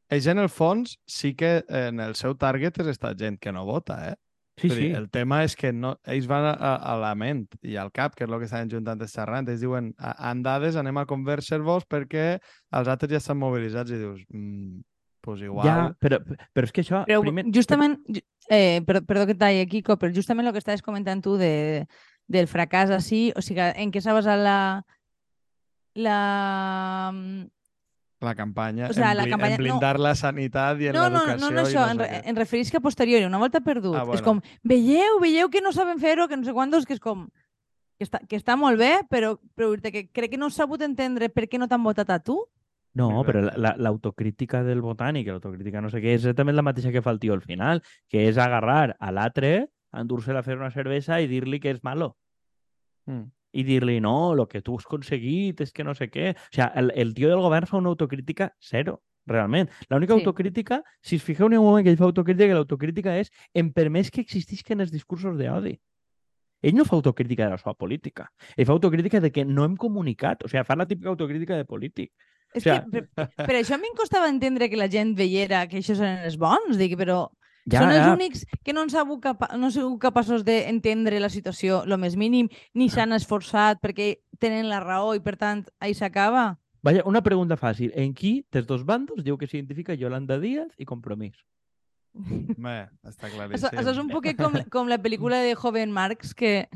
Ells, 0.08 0.28
en 0.30 0.38
el 0.38 0.48
fons, 0.48 1.00
sí 1.04 1.34
que 1.34 1.64
en 1.66 2.00
el 2.00 2.14
seu 2.14 2.36
target 2.38 2.78
és 2.84 2.94
esta 2.94 3.10
gent 3.18 3.40
que 3.42 3.52
no 3.52 3.66
vota, 3.66 3.98
eh? 4.12 4.14
Sí, 4.56 4.68
dir, 4.70 4.76
sí. 4.78 4.86
El 4.96 5.10
tema 5.12 5.42
és 5.44 5.54
que 5.56 5.70
no, 5.72 5.90
ells 6.08 6.26
van 6.26 6.46
a, 6.48 6.74
a 6.76 6.94
la 6.96 7.10
ment 7.14 7.42
i 7.62 7.74
al 7.76 7.90
cap, 7.92 8.14
que 8.16 8.24
és 8.24 8.30
el 8.30 8.38
que 8.40 8.46
estaven 8.48 8.70
juntant 8.72 9.02
i 9.04 9.08
xerrant. 9.12 9.48
Ells 9.52 9.60
diuen, 9.60 9.90
"A- 9.98 10.30
en 10.30 10.42
dades 10.42 10.76
anem 10.80 10.96
a 10.96 11.04
convèncer-vos 11.06 11.84
perquè 11.84 12.38
els 12.72 12.88
altres 12.88 13.10
ja 13.12 13.18
estan 13.20 13.36
mobilitzats 13.36 13.90
i 13.92 13.98
dius, 14.00 14.22
mm, 14.32 14.80
pues 15.20 15.42
igual... 15.42 15.66
Ja, 15.66 15.76
però, 16.00 16.20
però 16.54 16.64
és 16.64 16.72
que 16.72 16.80
això... 16.86 17.04
Però 17.04 17.20
primer... 17.20 17.44
justament, 17.52 17.98
ju- 18.08 18.22
eh, 18.48 18.80
perdó, 18.86 19.04
perdó 19.04 19.26
que 19.26 19.34
talli, 19.34 19.66
Kiko, 19.68 19.98
però 20.00 20.14
justament 20.14 20.46
el 20.48 20.52
que 20.56 20.62
estaves 20.64 20.80
comentant 20.82 21.20
tu 21.20 21.36
de, 21.36 21.84
del 22.26 22.48
fracàs 22.48 22.90
així, 22.94 23.32
o 23.36 23.42
sigui, 23.44 23.60
en 23.76 23.92
què 23.92 24.00
s'ha 24.00 24.14
basat 24.16 24.40
la, 24.40 24.58
la... 25.96 26.18
La 28.26 28.34
campanya, 28.34 28.88
O 28.90 28.92
sea, 28.92 29.12
en, 29.12 29.16
la 29.16 29.24
bli- 29.24 29.30
campanya- 29.30 29.54
en 29.56 29.62
blindar 29.62 29.98
la 30.00 30.14
sanitat 30.14 30.80
i 30.80 30.88
en 30.88 30.94
No, 30.94 31.08
no, 31.08 31.10
no, 31.10 31.26
l'educació 31.26 31.46
no, 31.46 31.50
no, 31.54 31.60
i 31.60 31.64
això, 31.64 31.82
no 31.94 32.04
sé 32.04 32.10
re- 32.10 32.22
en 32.28 32.36
referís 32.36 32.70
que 32.70 32.76
a 32.76 32.80
posteriori, 32.80 33.24
una 33.24 33.38
volta 33.38 33.60
perdut. 33.60 33.94
Ah, 33.96 34.02
És 34.02 34.06
bueno. 34.08 34.24
com, 34.24 34.40
veieu, 34.62 35.20
veieu 35.20 35.48
que 35.50 35.60
no 35.62 35.72
saben 35.72 35.98
fer-ho, 36.00 36.26
que 36.28 36.36
no 36.36 36.44
sé 36.44 36.52
quantos, 36.52 36.84
que 36.86 36.94
és 36.94 37.00
com... 37.00 37.28
Que 37.98 38.04
està, 38.04 38.20
que 38.28 38.36
està 38.36 38.56
molt 38.60 38.76
bé, 38.78 38.90
però, 39.08 39.38
però 39.56 39.70
dir-te 39.72 39.90
que 39.92 40.02
crec 40.12 40.32
que 40.32 40.36
no 40.36 40.50
has 40.50 40.54
sabut 40.58 40.82
entendre 40.82 41.30
per 41.32 41.46
què 41.48 41.56
no 41.58 41.66
t'han 41.68 41.82
votat 41.82 42.10
a 42.10 42.18
tu. 42.20 42.42
No, 42.92 43.22
però 43.24 43.40
la- 43.46 43.54
la- 43.56 43.76
l'autocrítica 43.78 44.62
del 44.64 44.82
botànic, 44.82 45.26
l'autocrítica 45.28 45.80
no 45.80 45.88
sé 45.88 46.02
què, 46.02 46.12
és 46.16 46.22
exactament 46.24 46.56
la 46.56 46.62
mateixa 46.66 46.92
que 46.92 47.00
fa 47.02 47.10
el 47.12 47.18
tio 47.20 47.32
al 47.32 47.40
final, 47.42 47.82
que 48.08 48.26
és 48.28 48.36
agarrar 48.36 48.96
a 49.00 49.10
l'altre, 49.12 49.68
endur-se'l 49.92 50.36
a 50.36 50.42
fer 50.42 50.58
una 50.58 50.70
cervesa 50.70 51.20
i 51.20 51.26
dir-li 51.28 51.58
que 51.60 51.70
és 51.70 51.82
malo. 51.84 52.16
Mm. 53.06 53.30
I 53.56 53.64
dir-li, 53.64 53.98
no, 54.04 54.34
lo 54.36 54.44
que 54.50 54.60
tu 54.60 54.74
has 54.76 54.84
aconseguit 54.84 55.60
és 55.64 55.72
que 55.72 55.84
no 55.86 55.94
sé 55.96 56.10
què. 56.12 56.34
O 56.36 56.52
sigui, 56.52 56.68
el, 56.82 56.90
el 56.94 57.14
tio 57.16 57.30
del 57.32 57.40
govern 57.40 57.66
fa 57.70 57.78
una 57.80 57.88
autocrítica 57.94 58.50
zero, 58.60 58.98
realment. 59.26 59.70
L'única 59.88 60.12
Sí. 60.14 60.20
autocrítica, 60.20 60.82
si 61.00 61.16
us 61.16 61.22
fixeu 61.24 61.46
en 61.48 61.56
un 61.58 61.64
moment 61.64 61.84
que 61.86 61.90
ell 61.94 61.96
fa 61.98 62.04
autocrítica, 62.04 62.54
l'autocrítica 62.54 63.16
és 63.18 63.30
en 63.54 63.72
permès 63.72 64.10
que 64.10 64.20
existisquen 64.20 64.80
els 64.84 64.92
discursos 64.92 65.38
d'odi. 65.38 65.78
Ell 66.62 66.74
no 66.74 66.84
fa 66.88 66.96
autocrítica 66.96 67.44
de 67.44 67.50
la 67.54 67.58
seva 67.58 67.74
política. 67.74 68.30
Ell 68.56 68.66
fa 68.66 68.72
autocrítica 68.72 69.20
de 69.20 69.30
que 69.32 69.44
no 69.44 69.64
hem 69.64 69.76
comunicat. 69.76 70.44
O 70.44 70.48
sigui, 70.48 70.64
fa 70.64 70.76
la 70.76 70.86
típica 70.86 71.10
autocrítica 71.12 71.56
de 71.56 71.64
polític. 71.64 72.12
És 72.54 72.62
O 72.62 72.64
sea- 72.64 72.84
que, 72.90 73.02
per, 73.02 73.28
per 73.36 73.56
això 73.58 73.74
a 73.74 73.78
mi 73.78 73.88
em 73.88 73.96
costava 73.96 74.28
entendre 74.28 74.68
que 74.70 74.76
la 74.76 74.88
gent 74.88 75.14
veiera 75.16 75.66
que 75.68 75.78
això 75.82 75.94
eren 75.96 76.24
els 76.24 76.36
bons, 76.38 76.76
dic, 76.78 76.96
però 76.96 77.26
Ja, 77.66 77.80
són 77.82 77.90
els 77.90 78.04
ja. 78.04 78.12
únics 78.14 78.44
que 78.62 78.72
no 78.72 78.84
han 78.84 78.92
sabut 78.92 79.18
capa 79.24 79.48
no 79.58 79.66
han 79.66 79.74
sigut 79.74 79.98
capaços 80.02 80.44
d'entendre 80.46 81.18
la 81.18 81.30
situació 81.32 81.80
lo 81.86 81.98
més 81.98 82.14
mínim, 82.14 82.46
ni 82.74 82.86
s'han 82.92 83.16
esforçat 83.16 83.82
perquè 83.82 84.20
tenen 84.38 84.70
la 84.70 84.78
raó 84.84 85.16
i, 85.16 85.22
per 85.24 85.34
tant, 85.40 85.64
ahí 85.82 85.96
s'acaba. 85.96 86.52
Vaya, 86.86 87.02
una 87.08 87.24
pregunta 87.26 87.56
fàcil. 87.58 87.90
En 87.98 88.12
qui 88.14 88.44
dels 88.54 88.68
dos 88.68 88.84
bandos 88.86 89.24
diu 89.26 89.38
que 89.40 89.48
s'identifica 89.50 89.96
Yolanda 89.98 90.38
Díaz 90.38 90.70
i 90.78 90.86
Compromís? 90.86 91.34
Bé, 92.16 92.76
està 93.04 93.26
Això, 93.26 93.34
claríssim. 93.34 93.74
això 93.74 93.92
és 93.92 93.98
un 94.00 94.08
poquet 94.08 94.38
com, 94.38 94.54
com 94.72 94.88
la 94.88 95.00
pel·lícula 95.02 95.42
de 95.44 95.56
Joven 95.58 95.92
Marx, 95.92 96.32
que 96.34 96.68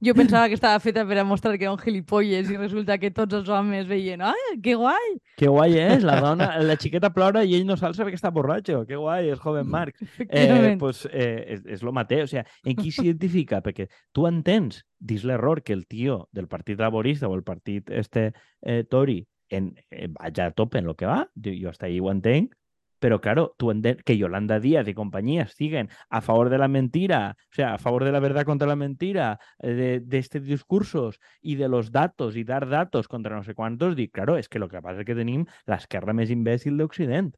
jo 0.00 0.14
pensava 0.16 0.48
que 0.48 0.56
estava 0.56 0.80
feta 0.80 1.04
per 1.06 1.18
a 1.20 1.24
mostrar 1.24 1.56
que 1.58 1.66
era 1.66 1.72
un 1.72 1.78
gilipolles 1.78 2.50
i 2.50 2.56
resulta 2.56 2.96
que 2.98 3.10
tots 3.12 3.36
els 3.36 3.48
homes 3.52 3.86
veien 3.88 4.22
«Ai, 4.24 4.56
que 4.62 4.74
guai!» 4.78 5.16
Que 5.36 5.48
guai 5.48 5.76
és, 5.80 6.04
la 6.06 6.18
dona, 6.20 6.50
la 6.64 6.76
xiqueta 6.80 7.12
plora 7.12 7.44
i 7.44 7.54
ell 7.58 7.66
no 7.68 7.76
s'alça 7.76 8.04
perquè 8.06 8.18
està 8.18 8.32
borratxo. 8.34 8.82
Que 8.88 8.98
guai, 9.00 9.30
és 9.34 9.40
joven 9.40 9.68
Marx. 9.68 10.00
Eh, 10.30 10.76
pues, 10.78 11.02
eh, 11.10 11.56
és, 11.56 11.64
és 11.76 11.82
lo 11.82 11.92
mateix, 11.92 12.24
o 12.24 12.30
sea, 12.30 12.44
en 12.64 12.76
qui 12.78 12.92
s'identifica? 12.94 13.60
Perquè 13.64 13.88
tu 14.14 14.26
entens, 14.28 14.84
dis 14.98 15.24
l'error 15.26 15.62
que 15.66 15.74
el 15.74 15.86
tio 15.90 16.28
del 16.32 16.48
Partit 16.48 16.78
Laborista 16.80 17.28
o 17.28 17.34
el 17.34 17.42
partit 17.42 17.90
este 17.90 18.32
eh, 18.62 18.84
Tory 18.88 19.24
en, 19.50 19.74
eh, 19.90 20.08
vaja 20.08 20.46
a 20.46 20.50
tope 20.52 20.78
en 20.78 20.86
lo 20.86 20.94
que 20.96 21.06
va, 21.06 21.28
jo, 21.34 21.52
jo 21.60 21.68
hasta 21.68 21.86
ahí 21.86 21.98
ho 22.00 22.10
entenc, 22.10 22.54
però 23.00 23.20
claro, 23.20 23.56
entens 23.72 24.04
que 24.04 24.16
Yolanda 24.18 24.60
Díaz 24.60 24.86
i 24.88 24.94
companyia 24.94 25.48
estiguen 25.48 25.88
a 26.08 26.20
favor 26.20 26.50
de 26.50 26.58
la 26.58 26.68
mentira, 26.68 27.36
o 27.50 27.54
sea, 27.54 27.74
a 27.74 27.78
favor 27.78 28.04
de 28.04 28.12
la 28.12 28.20
verdad 28.20 28.44
contra 28.44 28.68
la 28.68 28.76
mentira, 28.76 29.40
eh, 29.58 29.72
de, 29.72 30.00
de 30.00 30.18
estos 30.18 30.44
discursos 30.44 31.18
y 31.40 31.56
de 31.56 31.68
los 31.68 31.90
datos 31.90 32.36
y 32.36 32.44
dar 32.44 32.68
datos 32.68 33.08
contra 33.08 33.34
no 33.34 33.42
sé 33.42 33.54
cuántos, 33.54 33.96
dic, 33.96 34.12
claro, 34.12 34.36
és 34.36 34.48
que 34.48 34.60
lo 34.60 34.68
que 34.68 34.82
passa 34.84 35.00
és 35.00 35.08
que 35.08 35.16
tenim 35.16 35.46
l'esquerra 35.66 36.14
més 36.14 36.30
imbècil 36.30 36.76
d'Occident. 36.76 37.32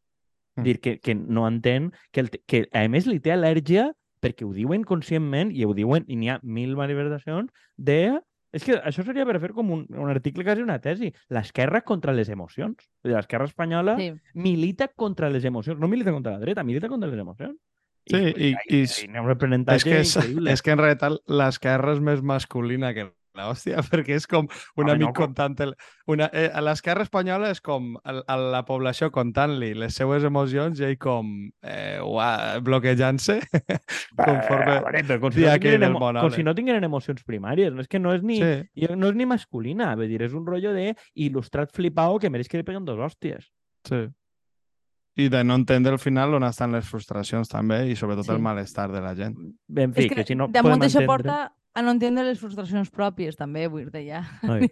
Mm. 0.58 0.66
Dir 0.66 0.80
que, 0.82 0.98
que 1.00 1.14
no 1.14 1.46
entén 1.48 1.92
que, 2.10 2.26
el, 2.26 2.30
que 2.44 2.66
a 2.74 2.84
més 2.90 3.06
li 3.06 3.22
té 3.22 3.32
al·lèrgia 3.32 3.92
perquè 4.22 4.46
ho 4.46 4.52
diuen 4.54 4.84
conscientment 4.86 5.50
i 5.54 5.64
ho 5.64 5.72
diuen, 5.74 6.04
i 6.10 6.18
n'hi 6.18 6.30
ha 6.30 6.42
mil 6.42 6.76
manifestacions 6.78 7.50
de... 7.76 8.18
És 8.52 8.64
que 8.64 8.74
això 8.76 9.02
seria 9.04 9.24
per 9.24 9.38
fer 9.40 9.50
com 9.56 9.70
un, 9.72 9.86
un 9.88 10.10
article, 10.12 10.44
quasi 10.44 10.60
una 10.60 10.78
tesi. 10.78 11.12
L'esquerra 11.32 11.80
contra 11.88 12.12
les 12.12 12.28
emocions. 12.28 12.76
L'esquerra 13.02 13.46
espanyola 13.48 13.96
Sí. 13.96 14.12
milita 14.34 14.88
contra 14.88 15.30
les 15.30 15.44
emocions. 15.44 15.78
No 15.80 15.88
milita 15.88 16.12
contra 16.12 16.32
la 16.32 16.38
dreta, 16.38 16.62
milita 16.62 16.88
contra 16.88 17.08
les 17.08 17.18
emocions. 17.18 17.56
Sí, 18.04 18.16
i- 18.16 18.48
i- 18.50 18.56
i, 18.68 19.08
un 19.08 19.16
És 19.16 19.30
aprenentatge 19.30 19.84
que, 19.88 20.00
és, 20.00 20.16
increïble. 20.16 20.50
és 20.52 20.60
que 20.62 20.70
en 20.72 20.78
realitat 20.78 21.12
l'esquerra 21.28 21.92
és 21.94 22.00
més 22.00 22.20
masculina 22.20 22.92
que 22.92 23.12
la 23.34 23.48
hòstia, 23.50 23.80
perquè 23.90 24.16
és 24.18 24.26
com 24.28 24.46
un 24.76 24.84
Home, 24.84 24.92
amic 24.92 25.08
no, 25.08 25.12
contant... 25.16 25.54
El, 25.64 25.74
una, 26.12 26.28
eh, 26.32 26.50
a 26.52 26.60
l'esquerra 26.64 27.04
espanyola 27.06 27.50
és 27.54 27.60
com 27.64 27.94
el, 28.04 28.22
a 28.28 28.36
la 28.36 28.62
població 28.68 29.10
contant-li 29.14 29.72
les 29.78 29.94
seues 29.96 30.24
emocions 30.28 30.80
i 30.80 30.84
ell 30.90 30.98
com 31.00 31.30
eh, 31.62 31.98
ua- 32.04 32.58
bloquejant-se 32.64 33.38
conforme... 34.16 34.78
Però 35.02 35.20
com 35.22 35.32
si, 35.34 35.42
no 35.44 35.58
del 35.58 35.82
emo 35.88 36.00
com 36.20 36.30
si 36.34 36.42
no 36.46 36.54
tingueren 36.58 36.84
emocions 36.88 37.22
primàries. 37.24 37.72
No 37.74 37.80
és 37.84 37.88
que 37.88 38.00
no 38.02 38.12
és 38.14 38.22
ni, 38.22 38.40
Sí, 38.42 38.88
no 38.96 39.08
és 39.12 39.16
ni 39.18 39.26
masculina, 39.28 39.92
vull 39.96 40.10
dir, 40.10 40.22
és 40.26 40.34
un 40.36 40.44
rotllo 40.46 40.72
de 40.76 40.90
il·lustrat 41.14 41.72
flipao 41.72 42.18
que 42.20 42.30
mereix 42.32 42.48
que 42.50 42.58
li 42.60 42.66
peguen 42.66 42.84
dos 42.88 42.98
hòsties. 43.00 43.48
sí. 43.88 44.08
I 45.20 45.26
de 45.28 45.42
no 45.44 45.58
entendre 45.58 45.92
al 45.92 45.98
final 46.00 46.32
on 46.38 46.44
estan 46.46 46.72
les 46.72 46.86
frustracions 46.88 47.50
també 47.50 47.82
i 47.90 47.96
sobretot 48.00 48.24
Sí. 48.24 48.32
el 48.32 48.38
malestar 48.40 48.86
de 48.90 49.02
la 49.04 49.10
gent. 49.14 49.34
En 49.76 49.92
fi, 49.92 50.06
És 50.06 50.08
que, 50.08 50.14
que, 50.14 50.24
si 50.24 50.34
no 50.34 50.46
damunt 50.48 50.80
això 50.80 51.02
entendre... 51.02 51.06
porta 51.06 51.52
a 51.74 51.82
no 51.82 51.92
entendre 51.94 52.24
les 52.26 52.40
frustracions 52.40 52.90
pròpies, 52.92 53.36
també, 53.38 53.66
vull 53.70 53.88
dir 53.92 54.06
ja. 54.08 54.22
Ai, 54.42 54.68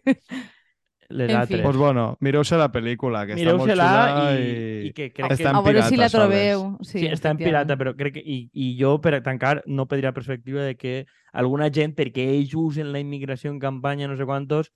les 1.11 1.31
En 1.31 1.37
altres. 1.37 1.59
Doncs 1.59 1.67
pues 1.67 1.77
bueno, 1.77 2.05
mireu-se 2.21 2.59
la 2.61 2.69
pel·lícula, 2.71 3.25
que 3.27 3.35
està 3.35 3.55
molt 3.57 3.73
xula 3.73 3.89
i, 4.31 4.37
i... 4.37 4.53
i 4.89 4.93
que 4.95 5.09
crec 5.11 5.33
Està 5.35 5.43
que... 5.43 5.49
en 5.51 5.59
a 5.59 5.65
veure 5.67 5.87
si 5.89 5.99
la 5.99 6.11
trobeu. 6.13 6.67
Sí, 6.85 7.01
Sí, 7.01 7.09
està 7.11 7.33
en 7.35 7.41
pirata, 7.41 7.77
però 7.81 7.95
crec 7.99 8.19
que... 8.19 8.23
I, 8.23 8.39
I 8.53 8.71
jo, 8.79 8.95
per 9.03 9.19
tancar, 9.27 9.59
no 9.67 9.89
perdria 9.91 10.13
la 10.13 10.19
perspectiva 10.21 10.63
de 10.67 10.77
que 10.79 10.95
alguna 11.33 11.71
gent, 11.75 11.97
perquè 11.99 12.29
ells 12.37 12.55
usen 12.55 12.93
la 12.95 13.03
immigració 13.03 13.51
en 13.51 13.59
campanya, 13.63 14.09
no 14.11 14.19
sé 14.19 14.29
quantos, 14.29 14.71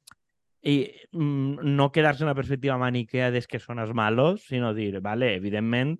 i 0.64 0.90
mm, 1.12 1.60
no 1.76 1.90
quedar-se 1.92 2.24
en 2.24 2.32
la 2.32 2.38
perspectiva 2.38 2.80
maniquea 2.80 3.30
des 3.30 3.46
que 3.46 3.60
són 3.60 3.78
els 3.78 3.92
malos, 3.94 4.48
sinó 4.48 4.72
dir, 4.74 4.98
vale, 5.04 5.34
evidentment, 5.36 5.98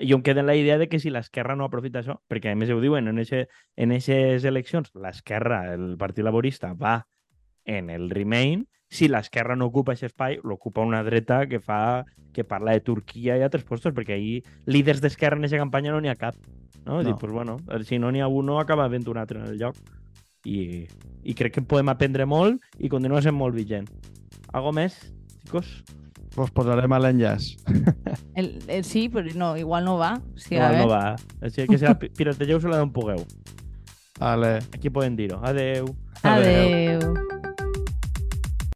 jo 0.00 0.16
em 0.16 0.22
quedo 0.22 0.40
en 0.40 0.46
la 0.46 0.54
idea 0.56 0.78
de 0.78 0.88
que 0.88 0.98
si 1.00 1.10
l'esquerra 1.10 1.56
no 1.56 1.64
aprofita 1.66 2.00
això, 2.00 2.18
perquè 2.30 2.52
a 2.52 2.56
més 2.56 2.70
ho 2.70 2.80
diuen, 2.80 3.08
en 3.08 3.18
eixe- 3.18 3.48
en 3.76 3.92
aquestes 3.92 4.44
eleccions, 4.44 4.90
l'esquerra, 4.94 5.74
el 5.74 5.96
Partit 5.98 6.24
Laborista, 6.24 6.72
va 6.74 7.06
en 7.64 7.90
el 7.90 8.08
Remain, 8.10 8.66
si 8.88 9.08
l'esquerra 9.08 9.56
no 9.56 9.66
ocupa 9.66 9.92
aquest 9.92 10.12
espai, 10.14 10.38
l'ocupa 10.44 10.80
una 10.80 11.02
dreta 11.04 11.46
que 11.46 11.60
fa 11.60 12.04
que 12.32 12.44
parla 12.44 12.72
de 12.72 12.80
Turquia 12.80 13.36
i 13.36 13.42
altres 13.42 13.64
postos, 13.64 13.92
perquè 13.92 14.14
ahir 14.14 14.42
líders 14.66 15.00
d'esquerra 15.02 15.36
en 15.36 15.44
aquesta 15.44 15.58
campanya 15.60 15.90
no 15.92 16.00
n'hi 16.00 16.08
ha 16.08 16.16
cap. 16.16 16.36
No? 16.86 17.02
no. 17.02 17.10
No. 17.10 17.18
pues, 17.18 17.32
bueno, 17.32 17.58
si 17.84 17.98
no 17.98 18.10
n'hi 18.12 18.20
ha 18.20 18.28
un, 18.28 18.48
acaba 18.58 18.84
havent 18.84 19.06
un 19.08 19.18
altre 19.18 19.40
en 19.40 19.46
el 19.46 19.58
lloc. 19.58 19.76
I, 20.44 20.86
I 21.24 21.34
crec 21.34 21.52
que 21.58 21.62
podem 21.66 21.88
aprendre 21.90 22.24
molt 22.24 22.62
i 22.78 22.88
continua 22.88 23.20
sent 23.20 23.34
molt 23.36 23.54
vigent. 23.58 23.88
Algo 24.54 24.72
més, 24.72 24.94
xicos? 25.44 25.82
Us 26.36 26.50
posarem 26.54 26.92
a 26.92 26.98
l'enllaç. 27.00 27.56
El, 28.38 28.58
el, 28.68 28.84
sí, 28.84 29.08
però 29.08 29.26
no, 29.34 29.56
igual 29.56 29.84
no 29.84 29.96
va. 29.98 30.20
Sí, 30.36 30.54
a 30.54 30.58
Igual 30.58 30.72
ver. 30.72 30.80
no 30.82 30.88
va. 30.88 31.16
Així 31.42 31.66
que 31.66 31.78
si 31.78 31.84
la 31.88 31.96
pi- 31.98 32.10
pirategeu 32.14 32.60
se 32.60 32.68
la 32.68 32.78
d'on 32.78 32.92
pugueu. 32.92 33.24
Vale. 34.20 34.58
Aquí 34.74 34.90
poden 34.90 35.16
dir-ho. 35.16 35.40
Adeu. 35.42 35.90
Adeu. 36.22 37.37